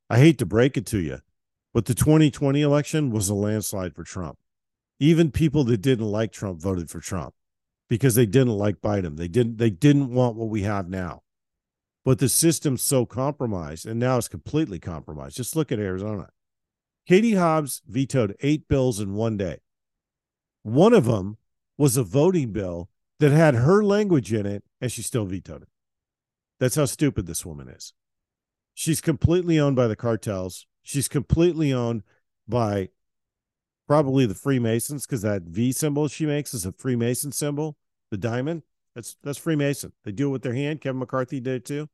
[0.10, 1.20] I hate to break it to you,
[1.74, 4.38] but the 2020 election was a landslide for Trump
[5.00, 7.34] even people that didn't like Trump voted for Trump
[7.90, 9.18] because they didn't like Biden.
[9.18, 11.24] They didn't they didn't want what we have now.
[12.04, 15.36] But the system's so compromised, and now it's completely compromised.
[15.36, 16.30] Just look at Arizona.
[17.06, 19.60] Katie Hobbs vetoed eight bills in one day.
[20.64, 21.38] One of them
[21.78, 22.90] was a voting bill
[23.20, 25.70] that had her language in it, and she still vetoed it.
[26.60, 27.94] That's how stupid this woman is.
[28.80, 30.68] She's completely owned by the cartels.
[30.84, 32.04] She's completely owned
[32.48, 32.90] by
[33.88, 37.76] probably the Freemasons because that V symbol she makes is a Freemason symbol.
[38.12, 38.62] The diamond
[38.94, 39.94] that's that's Freemason.
[40.06, 40.82] They do it with their hand.
[40.82, 41.90] Kevin McCarthy did it too.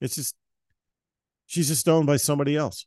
[0.00, 0.34] It's just
[1.46, 2.86] she's just owned by somebody else,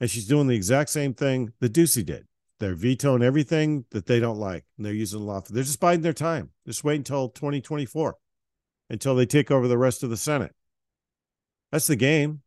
[0.00, 2.26] and she's doing the exact same thing that Ducey did.
[2.58, 5.40] They're vetoing everything that they don't like, and they're using the law.
[5.48, 6.50] They're just biding their time.
[6.66, 8.16] Just wait until 2024,
[8.90, 10.52] until they take over the rest of the Senate.
[11.74, 12.40] That's the game.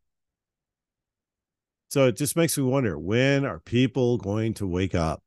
[1.89, 5.21] So it just makes me wonder when are people going to wake up?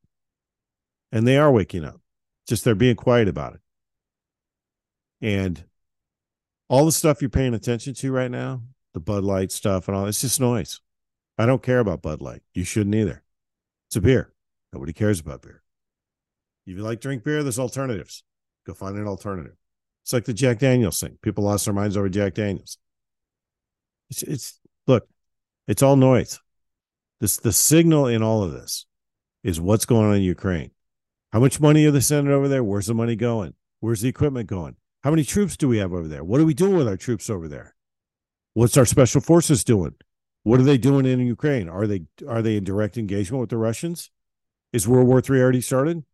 [1.12, 2.00] And they are waking up,
[2.48, 3.60] just they're being quiet about it.
[5.20, 5.62] And
[6.70, 8.62] all the stuff you're paying attention to right now,
[8.94, 10.80] the Bud Light stuff and all, it's just noise.
[11.36, 12.40] I don't care about Bud Light.
[12.54, 13.22] You shouldn't either.
[13.90, 14.32] It's a beer.
[14.72, 15.62] Nobody cares about beer.
[16.64, 18.24] If you like drink beer, there's alternatives.
[18.66, 19.56] Go find an alternative.
[20.04, 21.18] It's like the Jack Daniels thing.
[21.20, 22.78] People lost their minds over Jack Daniels.
[24.10, 25.08] It's, it's look,
[25.66, 26.40] it's all noise.
[27.20, 28.86] This the signal in all of this
[29.42, 30.70] is what's going on in Ukraine.
[31.32, 32.64] How much money are they sending over there?
[32.64, 33.54] Where's the money going?
[33.78, 34.76] Where's the equipment going?
[35.02, 36.24] How many troops do we have over there?
[36.24, 37.74] What are we doing with our troops over there?
[38.52, 39.94] What's our special forces doing?
[40.42, 41.68] What are they doing in Ukraine?
[41.68, 44.10] Are they are they in direct engagement with the Russians?
[44.72, 46.04] Is World War III already started?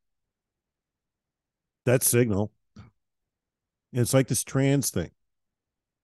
[1.85, 2.53] That signal.
[2.75, 5.11] And it's like this trans thing.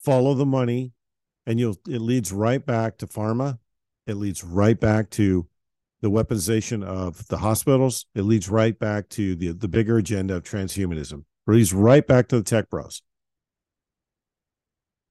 [0.01, 0.93] Follow the money,
[1.47, 3.59] and you'll it leads right back to pharma
[4.07, 5.47] it leads right back to
[6.01, 8.07] the weaponization of the hospitals.
[8.15, 11.21] It leads right back to the, the bigger agenda of transhumanism.
[11.21, 13.03] It leads right back to the tech bros.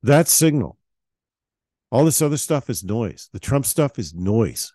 [0.03, 0.77] That signal.
[1.91, 3.29] All this other stuff is noise.
[3.31, 4.73] The Trump stuff is noise.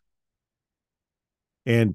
[1.65, 1.95] And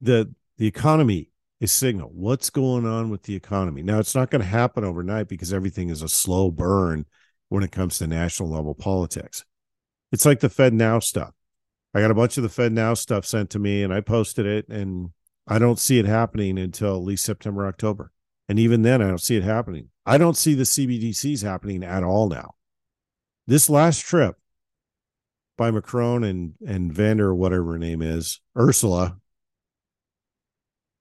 [0.00, 1.30] the the economy
[1.60, 2.10] is signal.
[2.12, 3.82] What's going on with the economy?
[3.82, 7.06] Now it's not going to happen overnight because everything is a slow burn
[7.50, 9.44] when it comes to national level politics.
[10.10, 11.34] It's like the Fed Now stuff.
[11.92, 14.46] I got a bunch of the Fed Now stuff sent to me and I posted
[14.46, 15.10] it and
[15.46, 18.12] I don't see it happening until at least September, October.
[18.48, 19.90] And even then, I don't see it happening.
[20.06, 22.54] I don't see the CBDCs happening at all now.
[23.46, 24.36] This last trip,
[25.56, 29.18] by Macron and and Vander, whatever her name is, Ursula.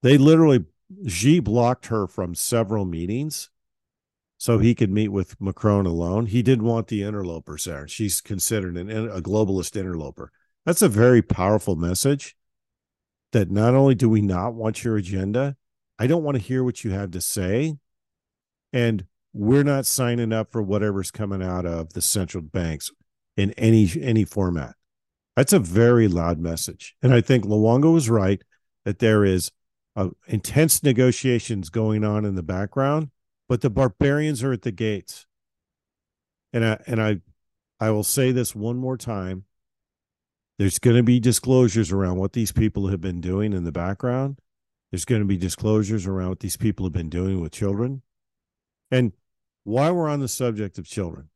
[0.03, 0.65] They literally
[1.07, 3.49] Xi blocked her from several meetings
[4.39, 6.25] so he could meet with Macron alone.
[6.25, 7.89] He didn't want the interlopers there.
[7.89, 10.31] She's considered an, a globalist interloper.
[10.65, 12.37] That's a very powerful message
[13.33, 15.57] that not only do we not want your agenda,
[15.99, 17.75] I don't want to hear what you have to say.
[18.71, 22.91] And we're not signing up for whatever's coming out of the central banks
[23.35, 24.75] in any any format.
[25.35, 26.95] That's a very loud message.
[27.03, 28.41] And I think Luongo was right
[28.85, 29.51] that there is
[29.97, 33.09] uh, intense negotiations going on in the background,
[33.49, 35.25] but the barbarians are at the gates.
[36.53, 37.19] And I and I
[37.79, 39.45] I will say this one more time.
[40.57, 44.39] There's going to be disclosures around what these people have been doing in the background.
[44.91, 48.01] There's going to be disclosures around what these people have been doing with children.
[48.91, 49.13] And
[49.63, 51.29] while we're on the subject of children,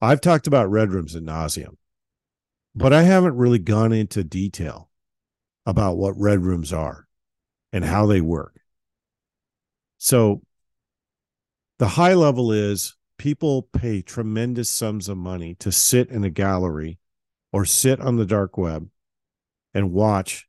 [0.00, 1.76] I've talked about red rooms at nauseum,
[2.74, 4.88] but I haven't really gone into detail
[5.66, 7.08] about what red rooms are
[7.72, 8.61] and how they work.
[10.04, 10.42] So
[11.78, 16.98] the high level is people pay tremendous sums of money to sit in a gallery
[17.52, 18.88] or sit on the dark web
[19.72, 20.48] and watch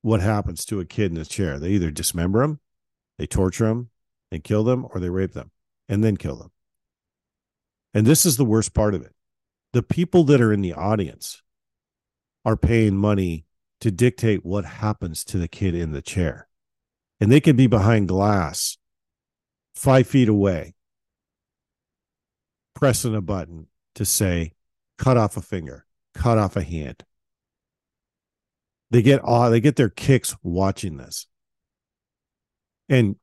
[0.00, 1.58] what happens to a kid in a chair.
[1.58, 2.60] They either dismember them,
[3.18, 3.90] they torture them,
[4.30, 5.50] they kill them, or they rape them
[5.86, 6.50] and then kill them.
[7.92, 9.12] And this is the worst part of it.
[9.74, 11.42] The people that are in the audience
[12.46, 13.44] are paying money
[13.82, 16.46] to dictate what happens to the kid in the chair.
[17.20, 18.78] And they can be behind glass,
[19.74, 20.74] five feet away,
[22.74, 23.66] pressing a button
[23.96, 24.54] to say,
[24.98, 27.04] cut off a finger, cut off a hand.
[28.90, 31.26] They get awe, they get their kicks watching this.
[32.88, 33.16] And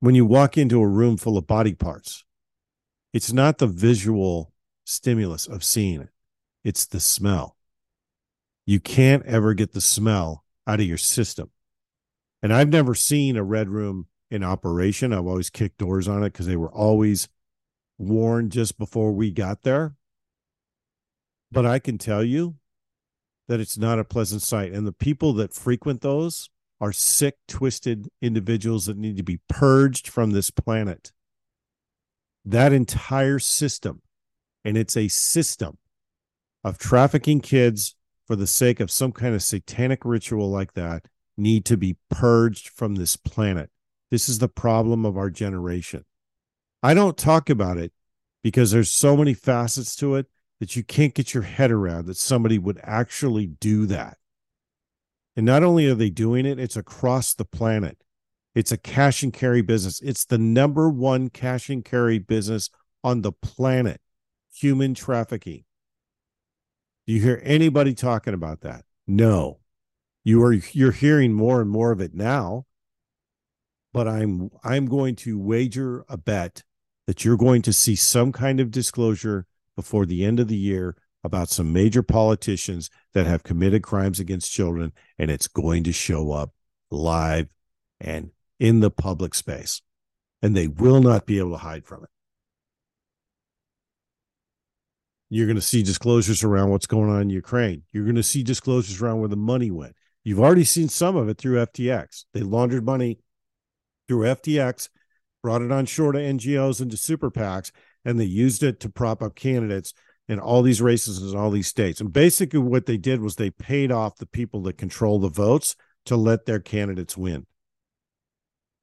[0.00, 2.24] when you walk into a room full of body parts,
[3.12, 4.52] it's not the visual
[4.84, 6.10] stimulus of seeing it,
[6.64, 7.58] it's the smell
[8.68, 11.50] you can't ever get the smell out of your system.
[12.42, 15.12] And I've never seen a red room in operation.
[15.12, 17.28] I've always kicked doors on it because they were always
[17.96, 19.94] warned just before we got there.
[21.50, 22.56] But I can tell you
[23.48, 24.72] that it's not a pleasant sight.
[24.72, 30.06] And the people that frequent those are sick, twisted individuals that need to be purged
[30.06, 31.12] from this planet.
[32.44, 34.02] That entire system,
[34.64, 35.78] and it's a system
[36.62, 41.06] of trafficking kids for the sake of some kind of satanic ritual like that
[41.38, 43.70] need to be purged from this planet.
[44.10, 46.04] This is the problem of our generation.
[46.82, 47.92] I don't talk about it
[48.42, 50.26] because there's so many facets to it
[50.60, 54.16] that you can't get your head around that somebody would actually do that.
[55.36, 57.98] And not only are they doing it, it's across the planet.
[58.54, 60.00] It's a cash and carry business.
[60.00, 62.70] It's the number one cash and carry business
[63.04, 64.00] on the planet,
[64.52, 65.64] human trafficking.
[67.06, 68.84] Do you hear anybody talking about that?
[69.06, 69.60] No.
[70.28, 72.66] You are you're hearing more and more of it now.
[73.94, 76.64] But I'm I'm going to wager a bet
[77.06, 80.96] that you're going to see some kind of disclosure before the end of the year
[81.24, 86.32] about some major politicians that have committed crimes against children and it's going to show
[86.32, 86.52] up
[86.90, 87.48] live
[87.98, 89.80] and in the public space
[90.42, 92.10] and they will not be able to hide from it
[95.30, 97.82] You're going to see disclosures around what's going on in Ukraine.
[97.92, 99.94] You're going to see disclosures around where the money went.
[100.28, 102.26] You've already seen some of it through FTX.
[102.34, 103.18] They laundered money
[104.08, 104.90] through FTX,
[105.42, 107.70] brought it on shore to NGOs and to super PACs,
[108.04, 109.94] and they used it to prop up candidates
[110.28, 112.02] in all these races in all these states.
[112.02, 115.76] And basically, what they did was they paid off the people that control the votes
[116.04, 117.46] to let their candidates win.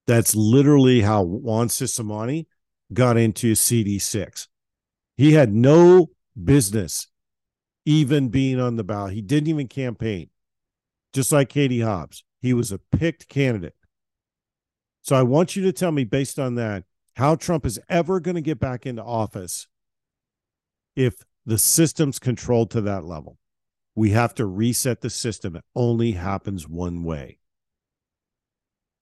[0.07, 2.47] That's literally how Juan Ciscomani
[2.91, 4.47] got into CD6.
[5.15, 6.07] He had no
[6.43, 7.07] business,
[7.85, 9.13] even being on the ballot.
[9.13, 10.31] He didn't even campaign,
[11.15, 12.25] just like Katie Hobbs.
[12.41, 13.73] He was a picked candidate.
[15.01, 16.83] So I want you to tell me, based on that,
[17.15, 19.67] how Trump is ever going to get back into office
[20.95, 23.37] if the system's controlled to that level.
[23.95, 25.55] We have to reset the system.
[25.55, 27.39] It only happens one way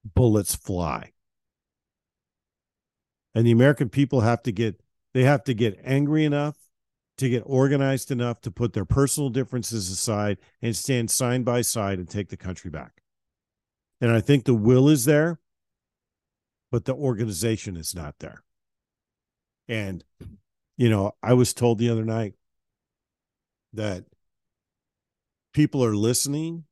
[0.05, 1.13] bullets fly.
[3.33, 4.79] And the American people have to get
[5.13, 6.57] they have to get angry enough
[7.17, 11.99] to get organized enough to put their personal differences aside and stand side by side
[11.99, 13.01] and take the country back.
[14.01, 15.39] And I think the will is there,
[16.71, 18.43] but the organization is not there.
[19.67, 20.03] And,
[20.75, 22.33] you know, I was told the other night
[23.73, 24.05] that
[25.53, 26.65] people are listening,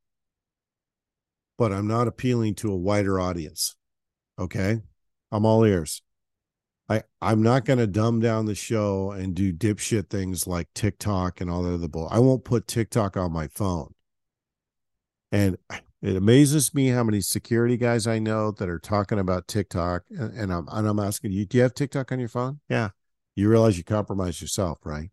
[1.56, 3.76] but I'm not appealing to a wider audience.
[4.38, 4.80] Okay.
[5.30, 6.02] I'm all ears.
[6.88, 11.40] I I'm not going to dumb down the show and do dipshit things like TikTok
[11.40, 12.08] and all that other bull.
[12.10, 13.94] I won't put TikTok on my phone.
[15.30, 15.56] And
[16.02, 20.36] it amazes me how many security guys I know that are talking about TikTok, and,
[20.36, 22.60] and I'm and I'm asking you, do you have TikTok on your phone?
[22.68, 22.90] Yeah.
[23.34, 25.10] You realize you compromise yourself, right?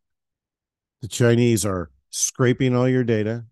[1.01, 3.45] The Chinese are scraping all your data.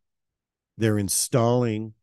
[0.78, 1.94] They're installing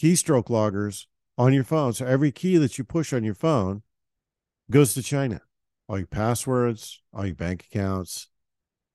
[0.00, 1.92] keystroke loggers on your phone.
[1.92, 3.82] So every key that you push on your phone
[4.70, 5.40] goes to China.
[5.88, 8.28] All your passwords, all your bank accounts,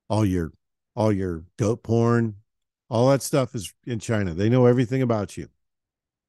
[0.10, 0.52] all your
[0.96, 2.36] all your goat porn,
[2.90, 4.34] all that stuff is in China.
[4.34, 5.48] They know everything about you.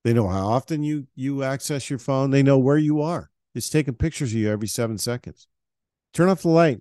[0.04, 2.30] They know how often you you access your phone.
[2.30, 3.30] They know where you are.
[3.54, 5.48] It's taking pictures of you every seven seconds.
[6.14, 6.80] Turn off the light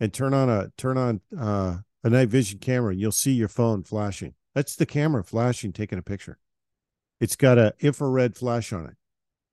[0.00, 2.92] and turn on a turn on uh, a night vision camera.
[2.92, 4.34] and You'll see your phone flashing.
[4.54, 6.38] That's the camera flashing, taking a picture.
[7.20, 8.96] It's got a infrared flash on it.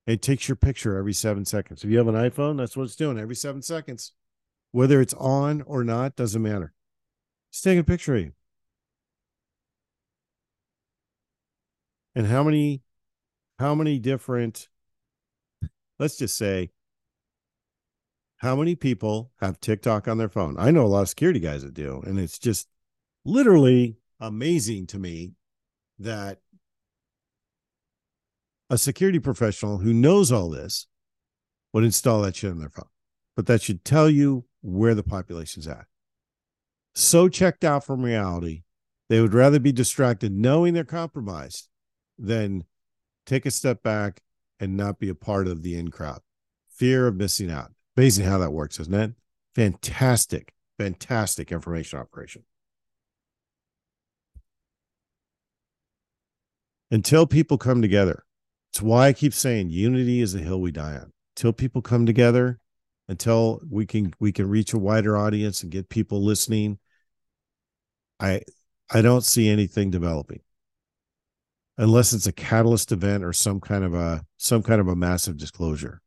[0.06, 1.82] It takes your picture every seven seconds.
[1.82, 4.12] If you have an iPhone, that's what it's doing every seven seconds.
[4.70, 6.72] Whether it's on or not, doesn't matter.
[7.50, 8.32] It's taking a picture of you.
[12.14, 12.82] And how many,
[13.58, 14.68] how many different,
[15.98, 16.70] let's just say,
[18.38, 20.56] how many people have TikTok on their phone?
[20.58, 22.02] I know a lot of security guys that do.
[22.06, 22.68] And it's just
[23.24, 25.32] literally amazing to me
[25.98, 26.40] that
[28.68, 30.86] a security professional who knows all this
[31.72, 32.88] would install that shit on their phone.
[33.36, 35.86] But that should tell you where the population's at.
[36.94, 38.62] So checked out from reality,
[39.08, 41.68] they would rather be distracted knowing they're compromised
[42.18, 42.64] than
[43.26, 44.22] take a step back
[44.58, 46.20] and not be a part of the in crowd.
[46.70, 47.72] Fear of missing out.
[47.96, 49.12] Amazing how that works, isn't it?
[49.54, 52.44] Fantastic, fantastic information operation.
[56.90, 58.25] Until people come together,
[58.70, 61.12] it's why I keep saying unity is the hill we die on.
[61.36, 62.58] Until people come together,
[63.08, 66.78] until we can we can reach a wider audience and get people listening,
[68.18, 68.42] I
[68.90, 70.40] I don't see anything developing.
[71.78, 75.36] Unless it's a catalyst event or some kind of a some kind of a massive
[75.36, 76.00] disclosure.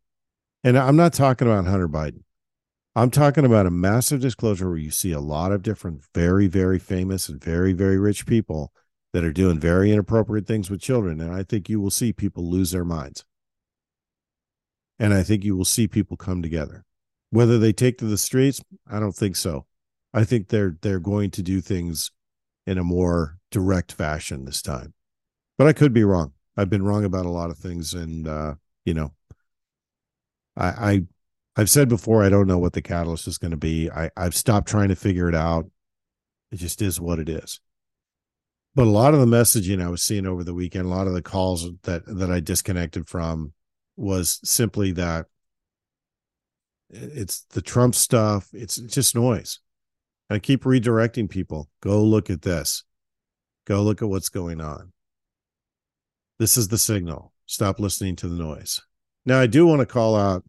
[0.63, 2.23] And I'm not talking about Hunter Biden.
[2.95, 6.79] I'm talking about a massive disclosure where you see a lot of different very very
[6.79, 8.73] famous and very very rich people
[9.13, 11.19] that are doing very inappropriate things with children.
[11.19, 13.25] And I think you will see people lose their minds.
[14.99, 16.85] And I think you will see people come together.
[17.31, 19.65] Whether they take to the streets, I don't think so.
[20.13, 22.11] I think they're they're going to do things
[22.65, 24.93] in a more direct fashion this time.
[25.57, 26.33] But I could be wrong.
[26.57, 29.13] I've been wrong about a lot of things and uh, you know,
[30.57, 31.01] I I
[31.55, 33.89] I've said before I don't know what the catalyst is going to be.
[33.89, 35.69] I I've stopped trying to figure it out.
[36.51, 37.61] It just is what it is
[38.75, 41.13] but a lot of the messaging I was seeing over the weekend, a lot of
[41.13, 43.53] the calls that that I disconnected from
[43.95, 45.25] was simply that
[46.89, 48.49] it's the Trump stuff.
[48.53, 49.59] It's just noise.
[50.29, 51.69] And I keep redirecting people.
[51.81, 52.83] Go look at this.
[53.65, 54.93] Go look at what's going on.
[56.39, 57.33] This is the signal.
[57.45, 58.81] Stop listening to the noise.
[59.25, 60.43] Now I do want to call out.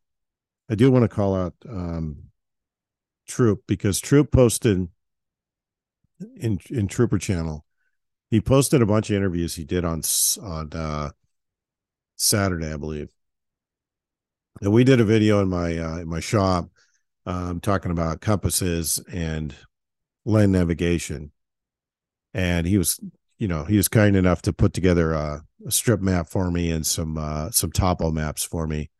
[0.70, 2.24] I do want to call out um,
[3.26, 4.88] Troop because Troop posted
[6.36, 7.64] in in Trooper Channel
[8.30, 10.02] he posted a bunch of interviews he did on
[10.42, 11.10] on uh,
[12.16, 13.08] Saturday, I believe.
[14.60, 16.70] And we did a video in my uh, in my shop
[17.26, 19.54] um, talking about compasses and
[20.24, 21.32] land navigation.
[22.32, 23.00] And he was,
[23.38, 26.70] you know, he was kind enough to put together a, a strip map for me
[26.70, 28.90] and some uh, some topo maps for me.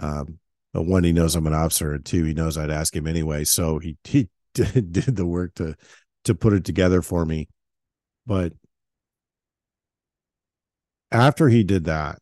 [0.00, 0.38] Um,
[0.72, 3.42] one, he knows I'm an officer, and two, he knows I'd ask him anyway.
[3.44, 5.74] So he he did, did the work to
[6.24, 7.48] to put it together for me.
[8.26, 8.52] But
[11.10, 12.18] after he did that,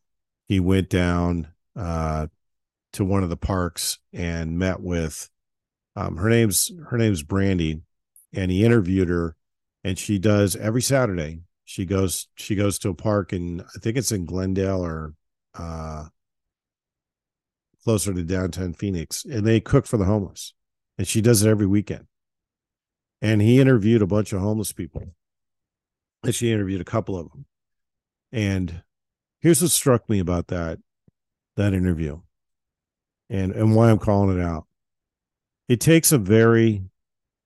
[0.47, 2.27] he went down uh,
[2.93, 5.29] to one of the parks and met with
[5.95, 7.81] um, her name's her name's Brandy,
[8.31, 9.35] and he interviewed her,
[9.83, 11.39] and she does every Saturday.
[11.65, 15.15] She goes she goes to a park and I think it's in Glendale or
[15.57, 16.05] uh,
[17.83, 20.53] closer to downtown Phoenix, and they cook for the homeless,
[20.99, 22.05] and she does it every weekend.
[23.19, 25.15] And he interviewed a bunch of homeless people,
[26.23, 27.46] and she interviewed a couple of them,
[28.31, 28.83] and
[29.39, 30.79] here's what struck me about that
[31.55, 32.19] that interview
[33.29, 34.65] and and why I'm calling it out.
[35.67, 36.83] It takes a very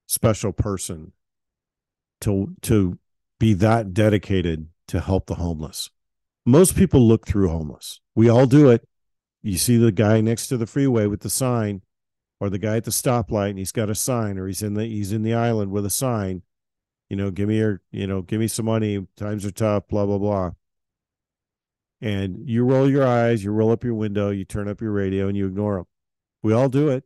[0.08, 1.14] special person
[2.22, 3.00] to to
[3.40, 5.90] be that dedicated to help the homeless.
[6.46, 8.02] Most people look through homeless.
[8.16, 8.88] We all do it.
[9.42, 11.82] You see the guy next to the freeway with the sign
[12.42, 14.86] or the guy at the stoplight and he's got a sign or he's in the
[14.86, 16.42] he's in the island with a sign
[17.08, 20.06] you know give me your you know give me some money times are tough blah
[20.06, 20.52] blah blah
[22.02, 25.28] and you roll your eyes, you roll up your window, you turn up your radio,
[25.28, 25.86] and you ignore them.
[26.42, 27.04] We all do it.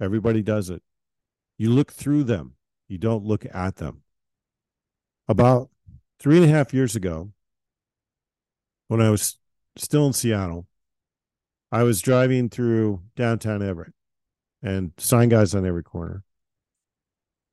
[0.00, 0.82] Everybody does it.
[1.58, 2.54] You look through them,
[2.88, 4.02] you don't look at them.
[5.28, 5.70] About
[6.18, 7.32] three and a half years ago,
[8.88, 9.38] when I was
[9.76, 10.66] still in Seattle,
[11.72, 13.92] I was driving through downtown Everett
[14.62, 16.22] and sign guys on every corner.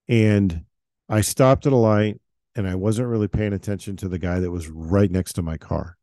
[0.08, 0.66] And
[1.10, 2.20] I stopped at a light
[2.56, 5.58] and I wasn't really paying attention to the guy that was right next to my
[5.58, 5.98] car.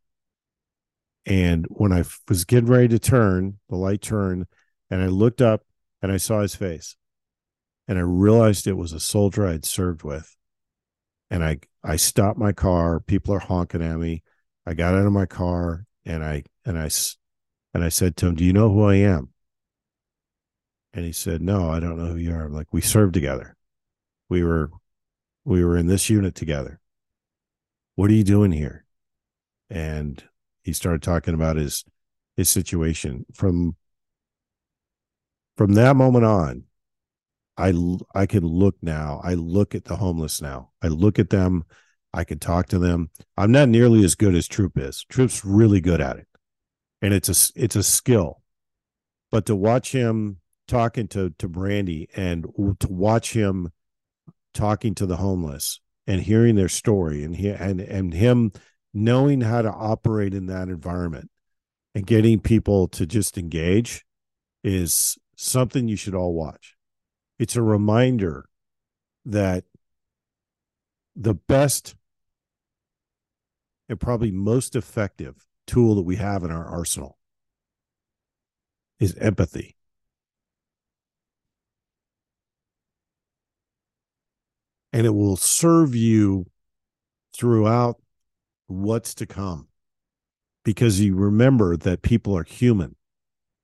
[1.27, 4.47] And when I was getting ready to turn, the light turned,
[4.91, 5.63] and I looked up
[6.03, 6.97] and I saw his face.
[7.87, 10.37] And I realized it was a soldier I had served with.
[11.31, 13.01] And I I stopped my car.
[13.01, 14.23] People are honking at me.
[14.67, 16.91] I got out of my car and I and I
[17.75, 19.33] and I said to him, "Do you know who I am?"
[20.93, 23.57] And he said, "No, I don't know who you are." I'm like, "We served together.
[24.29, 24.71] We were
[25.45, 26.81] we were in this unit together.
[27.95, 28.85] What are you doing here?"
[29.69, 30.23] And
[30.71, 31.85] he started talking about his
[32.37, 33.27] his situation.
[33.35, 33.75] From
[35.57, 36.65] from that moment on
[37.59, 37.75] i
[38.15, 39.21] i can look now.
[39.25, 40.71] I look at the homeless now.
[40.81, 41.65] I look at them.
[42.15, 43.11] I can talk to them.
[43.37, 45.05] I'm not nearly as good as troop is.
[45.09, 46.29] Troop's really good at it.
[47.03, 48.43] And it's a it's a skill.
[49.33, 50.37] But to watch him
[50.69, 52.45] talking to to brandy and
[52.79, 53.73] to watch him
[54.55, 58.53] talking to the homeless and hearing their story and he and and him
[58.93, 61.31] knowing how to operate in that environment
[61.95, 64.05] and getting people to just engage
[64.63, 66.77] is something you should all watch.
[67.39, 68.47] It's a reminder
[69.25, 69.65] that
[71.17, 71.95] the best
[73.89, 77.19] and probably most effective tool that we have in our arsenal
[78.99, 79.77] is empathy.
[84.93, 86.47] And it will serve you
[87.35, 88.01] throughout
[88.71, 89.69] what's to come
[90.65, 92.97] because you remember that people are human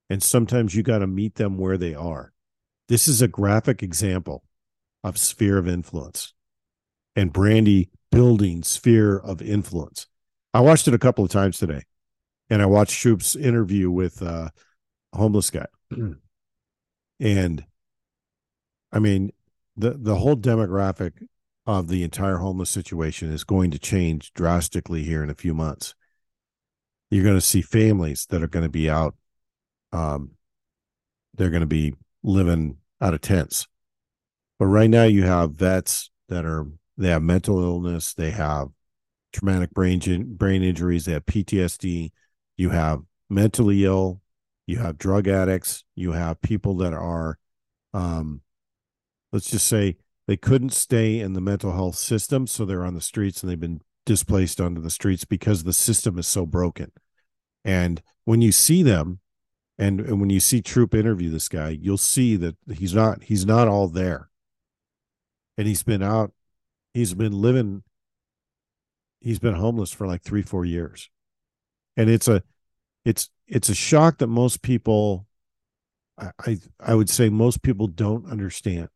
[0.09, 2.33] and sometimes you got to meet them where they are.
[2.89, 4.45] This is a graphic example
[5.03, 6.33] of sphere of influence
[7.15, 10.07] and Brandy building sphere of influence.
[10.55, 11.83] I watched it a couple of times today
[12.49, 14.51] and I watched Troop's interview with uh,
[15.13, 15.67] a homeless guy.
[17.21, 17.65] and
[18.93, 19.33] I mean,
[19.77, 21.13] the, the whole demographic
[21.67, 25.95] of the entire homeless situation is going to change drastically here in a few months.
[27.11, 29.15] You're going to see families that are going to be out.
[29.93, 30.33] Um,
[31.35, 33.67] they're going to be living out of tents.
[34.59, 38.69] But right now, you have vets that are they have mental illness, they have
[39.33, 40.01] traumatic brain
[40.37, 42.11] brain injuries, they have PTSD.
[42.57, 44.23] You have mentally ill,
[44.67, 47.39] you have drug addicts, you have people that are,
[47.93, 48.41] um,
[49.31, 49.97] let's just say,
[50.27, 53.61] they couldn't stay in the mental health system, so they're on the streets and they've
[53.61, 56.93] been displaced onto the streets because the system is so broken.
[57.65, 59.21] And when you see them,
[59.79, 63.45] and, and when you see Troop interview this guy, you'll see that he's not he's
[63.45, 64.31] not all there.
[65.59, 66.33] And he's been out,
[66.95, 67.83] he's been living,
[69.21, 71.11] he's been homeless for like three, four years.
[71.97, 72.43] And it's a
[73.05, 75.27] it's it's a shock that most people
[76.19, 78.89] I, I, I would say most people don't understand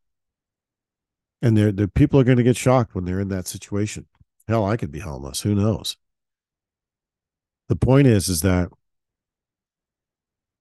[1.42, 4.06] and they're, they're people are going to get shocked when they're in that situation.
[4.48, 5.42] Hell, I could be homeless.
[5.42, 5.96] Who knows?
[7.68, 8.70] The point is, is that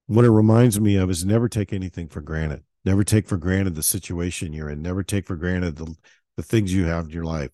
[0.08, 2.64] what it reminds me of is never take anything for granted.
[2.86, 4.82] Never take for granted the situation you're in.
[4.82, 5.96] Never take for granted the
[6.38, 7.52] the things you have in your life.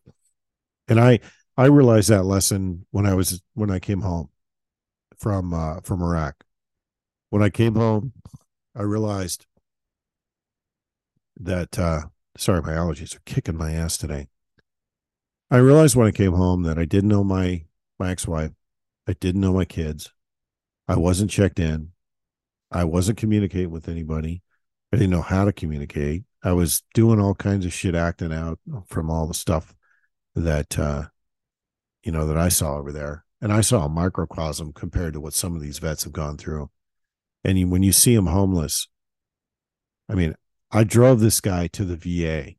[0.87, 1.19] And I
[1.57, 4.29] I realized that lesson when I was when I came home
[5.17, 6.43] from uh, from Iraq.
[7.29, 8.13] When I came home,
[8.75, 9.45] I realized
[11.39, 12.03] that uh,
[12.37, 14.27] Sorry, my allergies are kicking my ass today.
[15.49, 17.65] I realized when I came home that I didn't know my
[17.97, 18.51] my ex-wife.
[19.07, 20.11] I didn't know my kids.
[20.87, 21.91] I wasn't checked in.
[22.71, 24.41] I wasn't communicating with anybody.
[24.91, 26.23] I didn't know how to communicate.
[26.43, 29.73] I was doing all kinds of shit acting out from all the stuff
[30.35, 31.05] that uh
[32.03, 33.23] you know that I saw over there.
[33.41, 36.69] And I saw a microcosm compared to what some of these vets have gone through.
[37.43, 38.87] And when you see them homeless,
[40.09, 40.35] I mean,
[40.75, 42.55] I drove this guy to the VA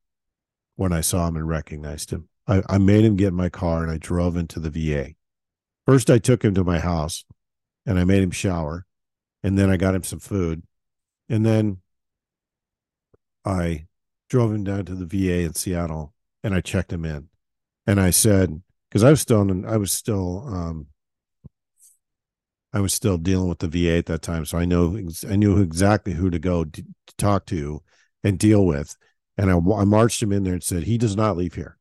[0.75, 2.31] when I saw him and recognized him.
[2.49, 5.11] I, I made him get in my car and I drove into the VA.
[5.85, 7.27] First, I took him to my house
[7.85, 8.87] and I made him shower.
[9.43, 10.63] And then I got him some food.
[11.29, 11.83] And then
[13.45, 13.85] I
[14.31, 17.29] drove him down to the VA in Seattle and I checked him in.
[17.87, 20.87] And I said, because I was still I was still um,
[22.73, 24.99] I was still dealing with the VA at that time, so I know
[25.29, 26.85] I knew exactly who to go to
[27.19, 27.83] talk to
[28.27, 28.97] and deal with.
[29.39, 31.79] And I, I marched him in there and said, he does not leave here.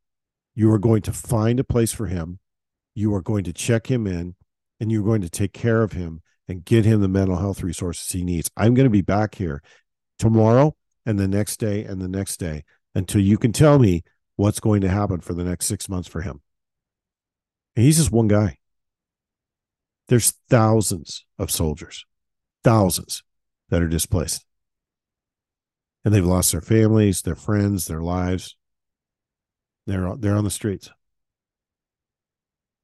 [0.54, 2.39] You are going to find a place for him.
[2.93, 4.36] You are going to check him in
[4.80, 8.12] and you're going to take care of him and get him the mental health resources
[8.12, 8.52] he needs.
[8.56, 9.64] I'm going to be back here
[10.20, 14.04] tomorrow and the next day and the next day until you can tell me
[14.36, 16.41] what's going to happen for the next six months for him.
[17.76, 18.60] And he's just one guy.
[20.10, 22.06] There's thousands of soldiers,
[22.64, 23.24] thousands
[23.70, 24.46] that are displaced.
[26.06, 28.56] And they've lost their families, their friends, their lives.
[29.88, 30.91] They're they're on the streets.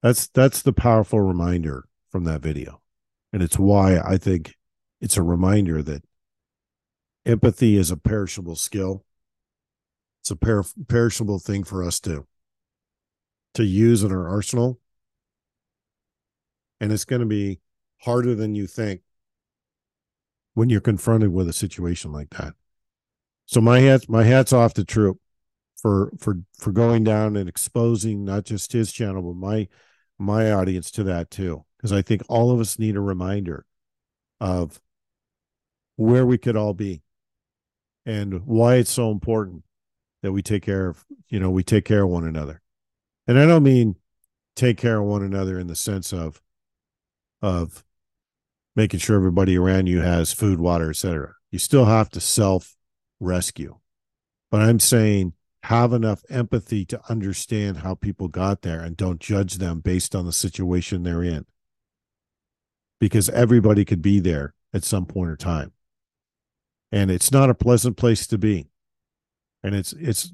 [0.01, 2.82] That's that's the powerful reminder from that video.
[3.32, 4.55] And it's why I think
[4.99, 6.03] it's a reminder that
[7.26, 9.05] empathy is a perishable skill.
[10.22, 12.26] It's a per- perishable thing for us to
[13.53, 14.80] to use in our arsenal.
[16.80, 17.59] And it's going to be
[17.99, 19.01] harder than you think
[20.53, 22.55] when you're confronted with a situation like that.
[23.52, 25.18] So my hats my hats off to Troop
[25.76, 29.68] for for for going down and exposing not just his channel but my
[30.18, 31.66] my audience to that too.
[31.78, 33.66] Because I think all of us need a reminder
[34.39, 34.80] of
[35.97, 37.02] where we could all be
[38.06, 39.64] and why it's so important
[40.22, 42.62] that we take care of you know we take care of one another.
[43.28, 43.97] And i don't mean
[44.56, 46.41] take care of one another in the sense of
[47.41, 47.84] of
[48.78, 52.76] making sure everybody around you has food water etc you still have to self
[53.22, 53.78] rescue.
[54.49, 59.55] But i'm saying have enough empathy to understand how people got there and don't judge
[59.55, 61.45] them based on the situation they're in.
[62.99, 65.72] Because everybody could be there at some point or time.
[66.91, 68.67] And it's not a pleasant place to be.
[69.63, 70.34] And it's it's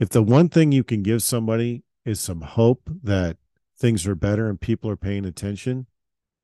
[0.00, 3.36] if the one thing you can give somebody is some hope that
[3.78, 5.86] things are better and people are paying attention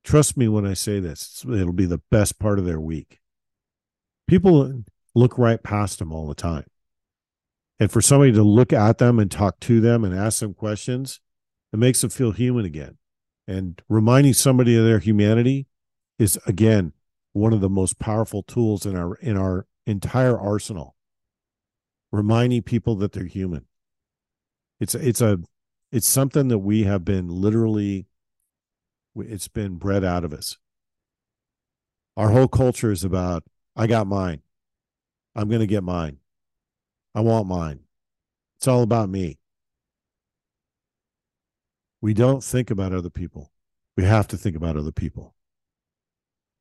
[0.05, 3.21] trust me when i say this it'll be the best part of their week.
[4.27, 4.85] People
[5.19, 6.65] look right past them all the time.
[7.81, 11.21] And for somebody to look at them and talk to them and ask them questions
[11.73, 12.97] it makes them feel human again.
[13.47, 15.67] And reminding somebody of their humanity
[16.19, 16.93] is again
[17.33, 20.95] one of the most powerful tools in our in our entire arsenal.
[22.11, 23.67] Reminding people that they're human.
[24.81, 25.41] It's it's a
[25.93, 28.07] it's something that we have been literally
[29.15, 30.57] it's been bred out of us.
[32.17, 33.45] Our whole culture is about
[33.77, 34.43] i got mine
[35.39, 36.19] i'm going to get mine.
[37.15, 37.81] I want mine.
[38.59, 39.39] It's all about me.
[42.01, 43.53] We don't think about other people.
[43.97, 45.35] We have to think about other people.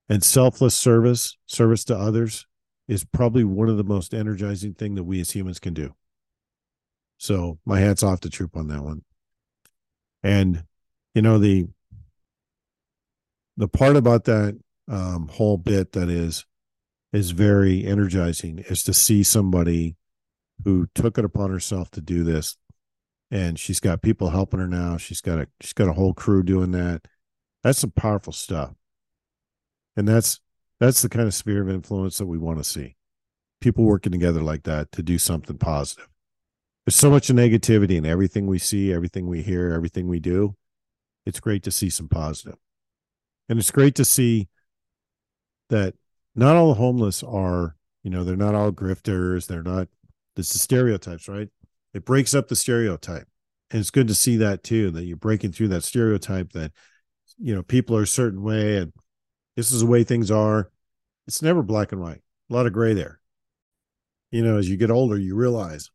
[0.07, 2.45] And selfless service service to others
[2.87, 5.95] is probably one of the most energizing thing that we as humans can do.
[7.17, 9.03] So my hat's off to troop on that one.
[10.21, 10.63] And
[11.15, 11.67] you know the
[13.57, 14.57] the part about that
[14.87, 16.45] um, whole bit that is
[17.17, 19.95] is very energizing is to see somebody
[20.63, 22.57] who took it upon herself to do this.
[23.31, 24.97] And she's got people helping her now.
[24.97, 27.07] She's got a she's got a whole crew doing that.
[27.63, 28.75] That's some powerful stuff.
[29.97, 30.39] And that's
[30.79, 32.95] that's the kind of sphere of influence that we want to see.
[33.61, 36.07] People working together like that to do something positive.
[36.85, 40.55] There's so much negativity in everything we see everything we hear everything we do.
[41.25, 42.59] It's great to see some positive.
[43.49, 44.49] And it's great to see
[45.69, 45.95] that
[46.37, 49.87] not all homeless are you know they're not all grifters they're not
[50.35, 51.49] it's the stereotypes right
[51.93, 53.27] it breaks up the stereotype
[53.71, 56.71] and it's good to see that too that you're breaking through that stereotype that
[57.37, 58.93] you know people are a certain way and
[59.57, 60.69] this is the way things are.
[61.27, 62.21] It's never black and white.
[62.49, 63.19] A lot of gray there.
[64.29, 65.89] You know, as you get older, you realize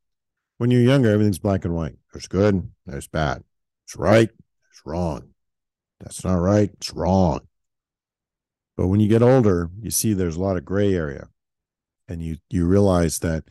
[0.58, 1.94] when you're younger, everything's black and white.
[2.12, 3.44] There's good, there's bad.
[3.86, 4.28] It's right,
[4.70, 5.30] it's wrong.
[6.00, 7.42] That's not right, it's wrong.
[8.82, 11.28] But when you get older, you see there's a lot of gray area.
[12.08, 13.44] And you you realize that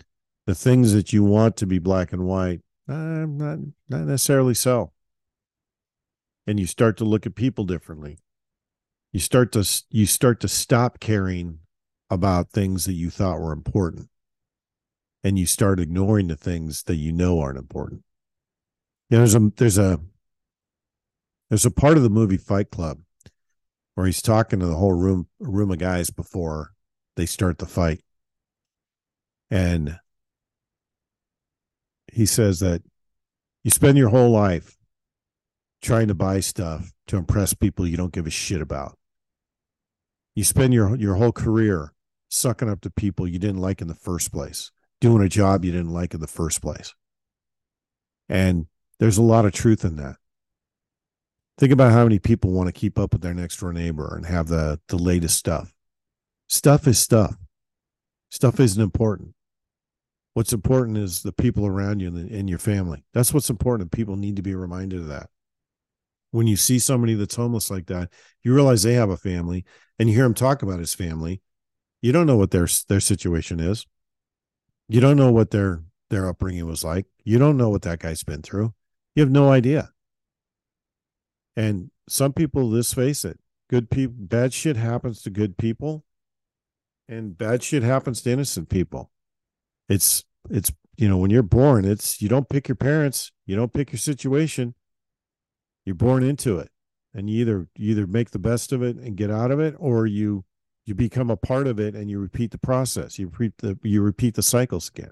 [0.45, 2.59] the things that you want to be black and white,
[2.89, 4.91] uh, not not necessarily so.
[6.45, 8.17] And you start to look at people differently
[9.11, 11.59] you start to you start to stop caring
[12.09, 14.09] about things that you thought were important
[15.23, 18.03] and you start ignoring the things that you know aren't important
[19.09, 19.99] you know, there's a there's a
[21.49, 22.99] there's a part of the movie fight club
[24.01, 26.73] where he's talking to the whole room room of guys before
[27.15, 28.01] they start the fight
[29.51, 29.99] and
[32.11, 32.81] he says that
[33.63, 34.75] you spend your whole life
[35.83, 38.97] trying to buy stuff to impress people you don't give a shit about
[40.33, 41.93] you spend your your whole career
[42.29, 45.71] sucking up to people you didn't like in the first place, doing a job you
[45.71, 46.95] didn't like in the first place.
[48.29, 48.67] And
[48.99, 50.15] there's a lot of truth in that.
[51.57, 54.25] Think about how many people want to keep up with their next door neighbor and
[54.25, 55.73] have the the latest stuff.
[56.49, 57.35] Stuff is stuff.
[58.29, 59.35] Stuff isn't important.
[60.33, 63.03] What's important is the people around you and, and your family.
[63.13, 63.91] That's what's important.
[63.91, 65.29] People need to be reminded of that
[66.31, 68.09] when you see somebody that's homeless like that,
[68.41, 69.65] you realize they have a family
[69.99, 71.41] and you hear him talk about his family
[72.01, 73.85] You don't know what their their situation is.
[74.87, 77.05] You don't know what their their upbringing was like.
[77.23, 78.73] You don't know what that guy's been through.
[79.15, 79.91] You have no idea.
[81.55, 83.39] And some people, let's face it,
[83.69, 86.05] good people, bad shit happens to good people,
[87.07, 89.11] and bad shit happens to innocent people.
[89.89, 93.73] It's it's you know when you're born, it's you don't pick your parents, you don't
[93.73, 94.75] pick your situation.
[95.85, 96.69] You're born into it,
[97.13, 99.75] and you either you either make the best of it and get out of it,
[99.77, 100.45] or you
[100.85, 103.19] you become a part of it and you repeat the process.
[103.19, 105.11] You repeat the you repeat the cycles again.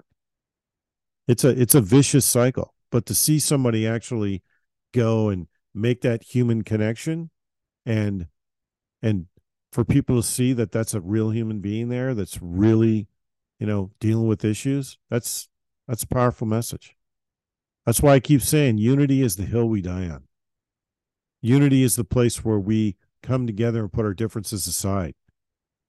[1.28, 2.74] It's a it's a vicious cycle.
[2.90, 4.42] But to see somebody actually
[4.92, 7.30] go and make that human connection
[7.86, 8.26] and
[9.02, 9.26] and
[9.72, 13.06] for people to see that that's a real human being there that's really
[13.58, 15.48] you know dealing with issues that's
[15.90, 16.94] that's a powerful message.
[17.84, 20.28] That's why i keep saying unity is the hill we die on.
[21.42, 25.16] Unity is the place where we come together and put our differences aside.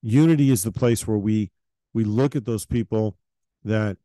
[0.02, 1.52] Unity is the place where we
[1.94, 3.16] we look at those people
[3.64, 3.98] that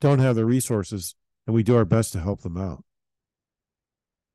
[0.00, 1.14] don't have the resources
[1.46, 2.84] and we do our best to help them out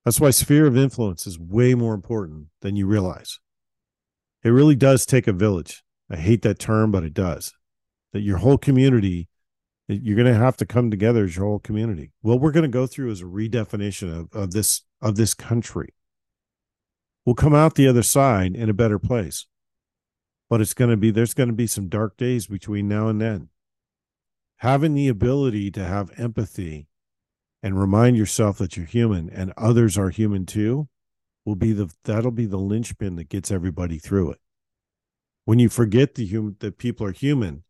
[0.05, 3.39] that's why sphere of influence is way more important than you realize.
[4.43, 5.83] It really does take a village.
[6.09, 7.53] I hate that term, but it does.
[8.11, 9.29] That your whole community,
[9.87, 12.11] you're going to have to come together as your whole community.
[12.21, 15.93] What we're going to go through is a redefinition of, of this of this country.
[17.25, 19.47] We'll come out the other side in a better place.
[20.49, 23.21] But it's going to be there's going to be some dark days between now and
[23.21, 23.49] then.
[24.57, 26.87] Having the ability to have empathy
[27.63, 30.89] and remind yourself that you're human and others are human too
[31.45, 34.39] will be the that'll be the linchpin that gets everybody through it.
[35.45, 37.63] When you forget the human that people are human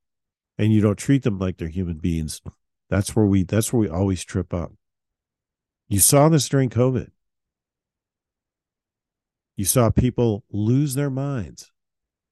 [0.57, 2.41] and you don't treat them like they're human beings
[2.89, 4.73] that's where we that's where we always trip up.
[5.87, 7.11] You saw this during covid.
[9.55, 11.71] You saw people lose their minds.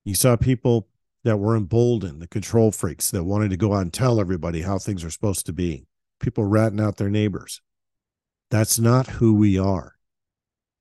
[0.04, 0.88] You saw people
[1.24, 4.80] that were emboldened the control freaks that wanted to go out and tell everybody how
[4.80, 5.86] things are supposed to be
[6.22, 7.62] people ratting out their neighbors.
[8.50, 9.96] That's not who we are.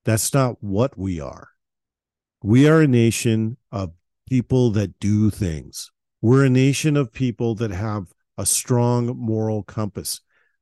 [0.05, 1.49] That's not what we are.
[2.43, 3.91] We are a nation of
[4.27, 5.91] people that do things.
[6.21, 10.21] We're a nation of people that have a strong moral compass,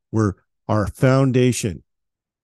[0.10, 0.36] where
[0.68, 1.84] our foundation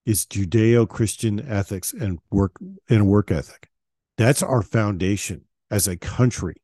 [0.05, 2.57] is Judeo-Christian ethics and work
[2.89, 3.69] and work ethic.
[4.17, 6.55] That's our foundation as a country.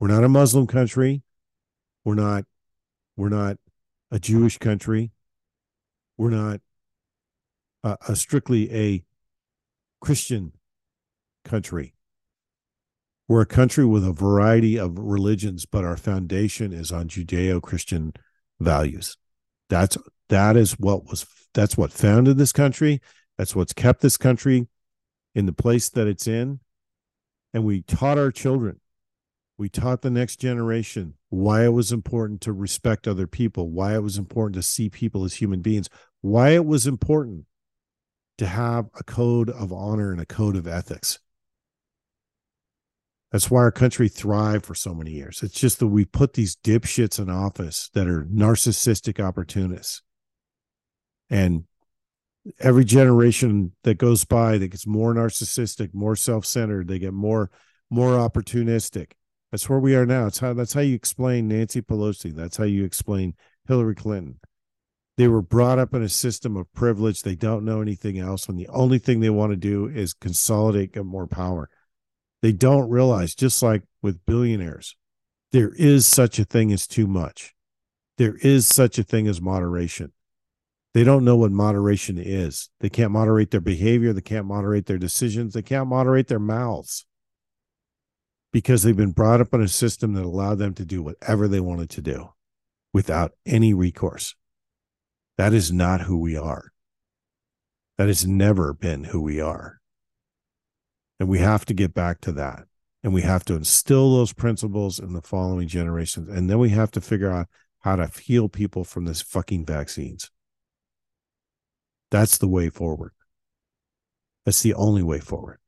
[0.00, 1.22] We're not a Muslim country.
[2.04, 2.44] We're not
[3.16, 3.58] we're not
[4.10, 5.12] a Jewish country.
[6.16, 6.60] We're not
[7.84, 9.04] a strictly a
[10.00, 10.52] Christian
[11.44, 11.94] country.
[13.28, 18.14] We're a country with a variety of religions, but our foundation is on Judeo-Christian
[18.58, 19.16] values.
[19.68, 19.96] That's
[20.28, 23.00] that is what was that's what founded this country.
[23.36, 24.66] That's what's kept this country
[25.34, 26.60] in the place that it's in.
[27.54, 28.80] And we taught our children
[29.58, 34.02] we taught the next generation why it was important to respect other people, why it
[34.02, 35.88] was important to see people as human beings,
[36.20, 37.44] why it was important
[38.38, 41.18] to have a code of honor and a code of ethics.
[43.30, 45.42] That's why our country thrived for so many years.
[45.42, 50.00] It's just that we put these dipshits in office that are narcissistic opportunists.
[51.28, 51.64] And
[52.58, 57.50] every generation that goes by that gets more narcissistic, more self-centered, they get more
[57.90, 59.12] more opportunistic.
[59.50, 60.26] That's where we are now.
[60.26, 62.34] It's how that's how you explain Nancy Pelosi.
[62.34, 63.34] That's how you explain
[63.66, 64.40] Hillary Clinton.
[65.16, 67.22] They were brought up in a system of privilege.
[67.22, 68.48] They don't know anything else.
[68.48, 71.68] And the only thing they want to do is consolidate, get more power.
[72.40, 74.96] They don't realize, just like with billionaires,
[75.50, 77.54] there is such a thing as too much.
[78.16, 80.12] There is such a thing as moderation.
[80.94, 82.70] They don't know what moderation is.
[82.80, 84.12] They can't moderate their behavior.
[84.12, 85.54] They can't moderate their decisions.
[85.54, 87.06] They can't moderate their mouths
[88.52, 91.60] because they've been brought up in a system that allowed them to do whatever they
[91.60, 92.30] wanted to do
[92.92, 94.34] without any recourse.
[95.36, 96.72] That is not who we are.
[97.98, 99.80] That has never been who we are.
[101.20, 102.64] And we have to get back to that.
[103.02, 106.28] And we have to instill those principles in the following generations.
[106.28, 107.46] And then we have to figure out
[107.80, 110.30] how to heal people from this fucking vaccines.
[112.10, 113.12] That's the way forward.
[114.44, 115.58] That's the only way forward.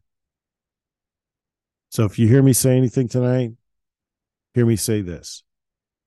[1.91, 3.51] So if you hear me say anything tonight,
[4.55, 5.43] hear me say this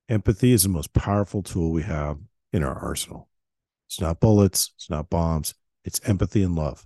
[0.08, 2.18] empathy is the most powerful tool we have
[2.54, 3.30] in our arsenal.
[3.88, 5.54] It's not bullets, it's not bombs,
[5.84, 6.86] it's empathy and love.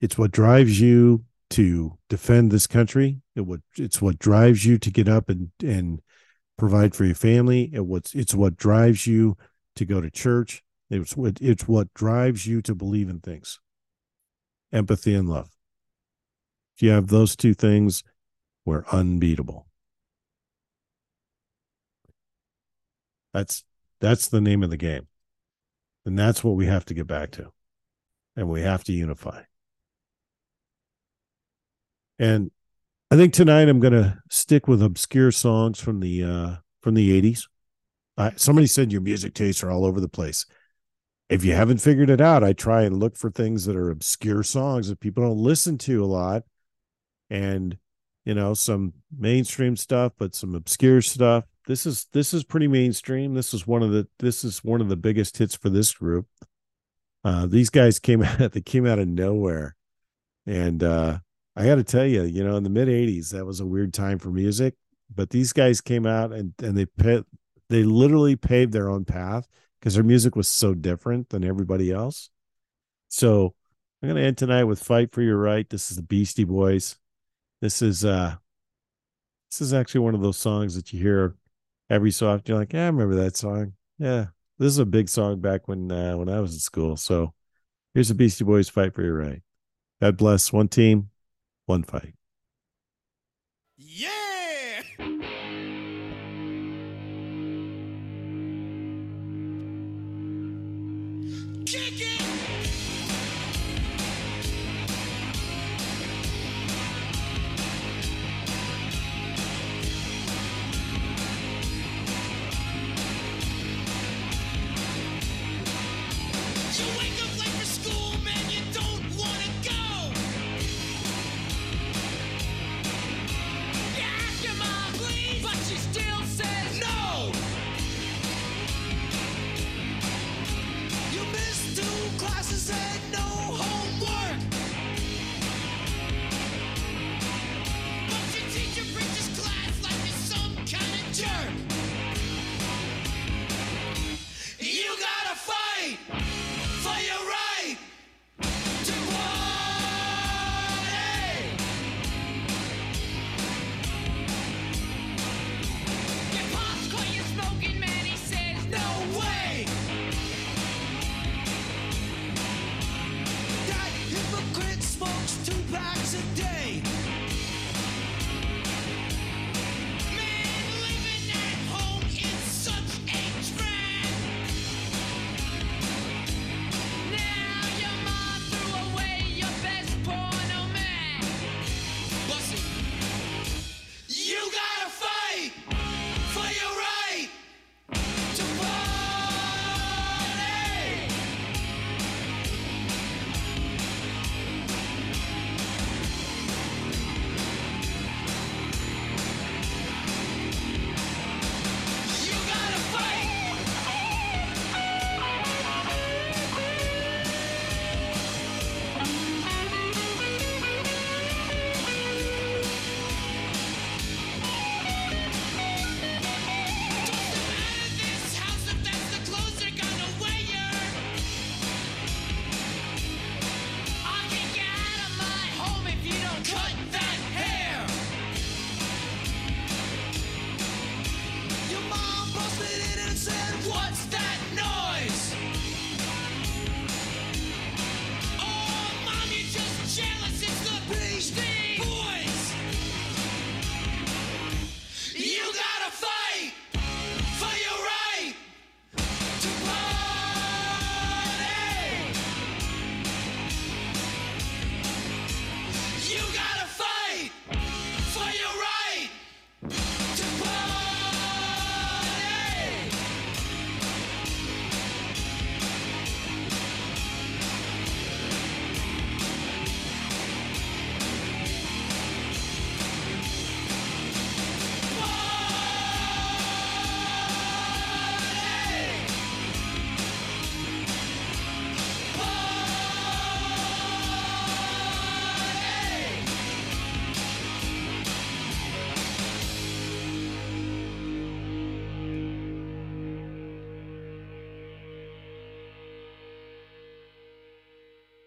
[0.00, 3.20] It's what drives you to defend this country.
[3.36, 6.02] It what it's what drives you to get up and and
[6.58, 7.70] provide for your family.
[7.72, 9.36] It what's it's what drives you
[9.76, 10.64] to go to church.
[10.90, 13.60] It's what it's what drives you to believe in things
[14.74, 15.48] empathy and love.
[16.76, 18.02] If you have those two things,
[18.64, 19.66] we're unbeatable.
[23.32, 23.64] That's
[24.00, 25.06] that's the name of the game.
[26.04, 27.52] And that's what we have to get back to.
[28.36, 29.42] And we have to unify.
[32.18, 32.50] And
[33.10, 37.20] I think tonight I'm going to stick with obscure songs from the uh from the
[37.22, 37.48] 80s.
[38.16, 40.46] I, somebody said your music tastes are all over the place.
[41.28, 44.42] If you haven't figured it out, I try and look for things that are obscure
[44.42, 46.42] songs that people don't listen to a lot
[47.30, 47.78] and
[48.24, 53.34] you know some mainstream stuff but some obscure stuff this is this is pretty mainstream.
[53.34, 56.26] This is one of the this is one of the biggest hits for this group.
[57.24, 59.76] Uh, these guys came out they came out of nowhere,
[60.46, 61.18] and uh,
[61.56, 63.94] I got to tell you, you know, in the mid '80s, that was a weird
[63.94, 64.74] time for music.
[65.14, 67.24] But these guys came out and and they pit,
[67.70, 69.48] they literally paved their own path
[69.84, 72.30] because her music was so different than everybody else.
[73.08, 73.54] So
[74.02, 76.96] I'm gonna end tonight with "Fight for Your Right." This is the Beastie Boys.
[77.60, 78.36] This is uh,
[79.50, 81.36] this is actually one of those songs that you hear
[81.90, 83.74] every so often you're like, yeah, I remember that song.
[83.98, 84.28] Yeah,
[84.58, 86.96] this is a big song back when uh, when I was in school.
[86.96, 87.34] So
[87.92, 89.42] here's the Beastie Boys fight for your right.
[90.00, 90.50] God bless.
[90.50, 91.10] One team,
[91.66, 92.14] one fight.
[93.76, 94.82] Yeah.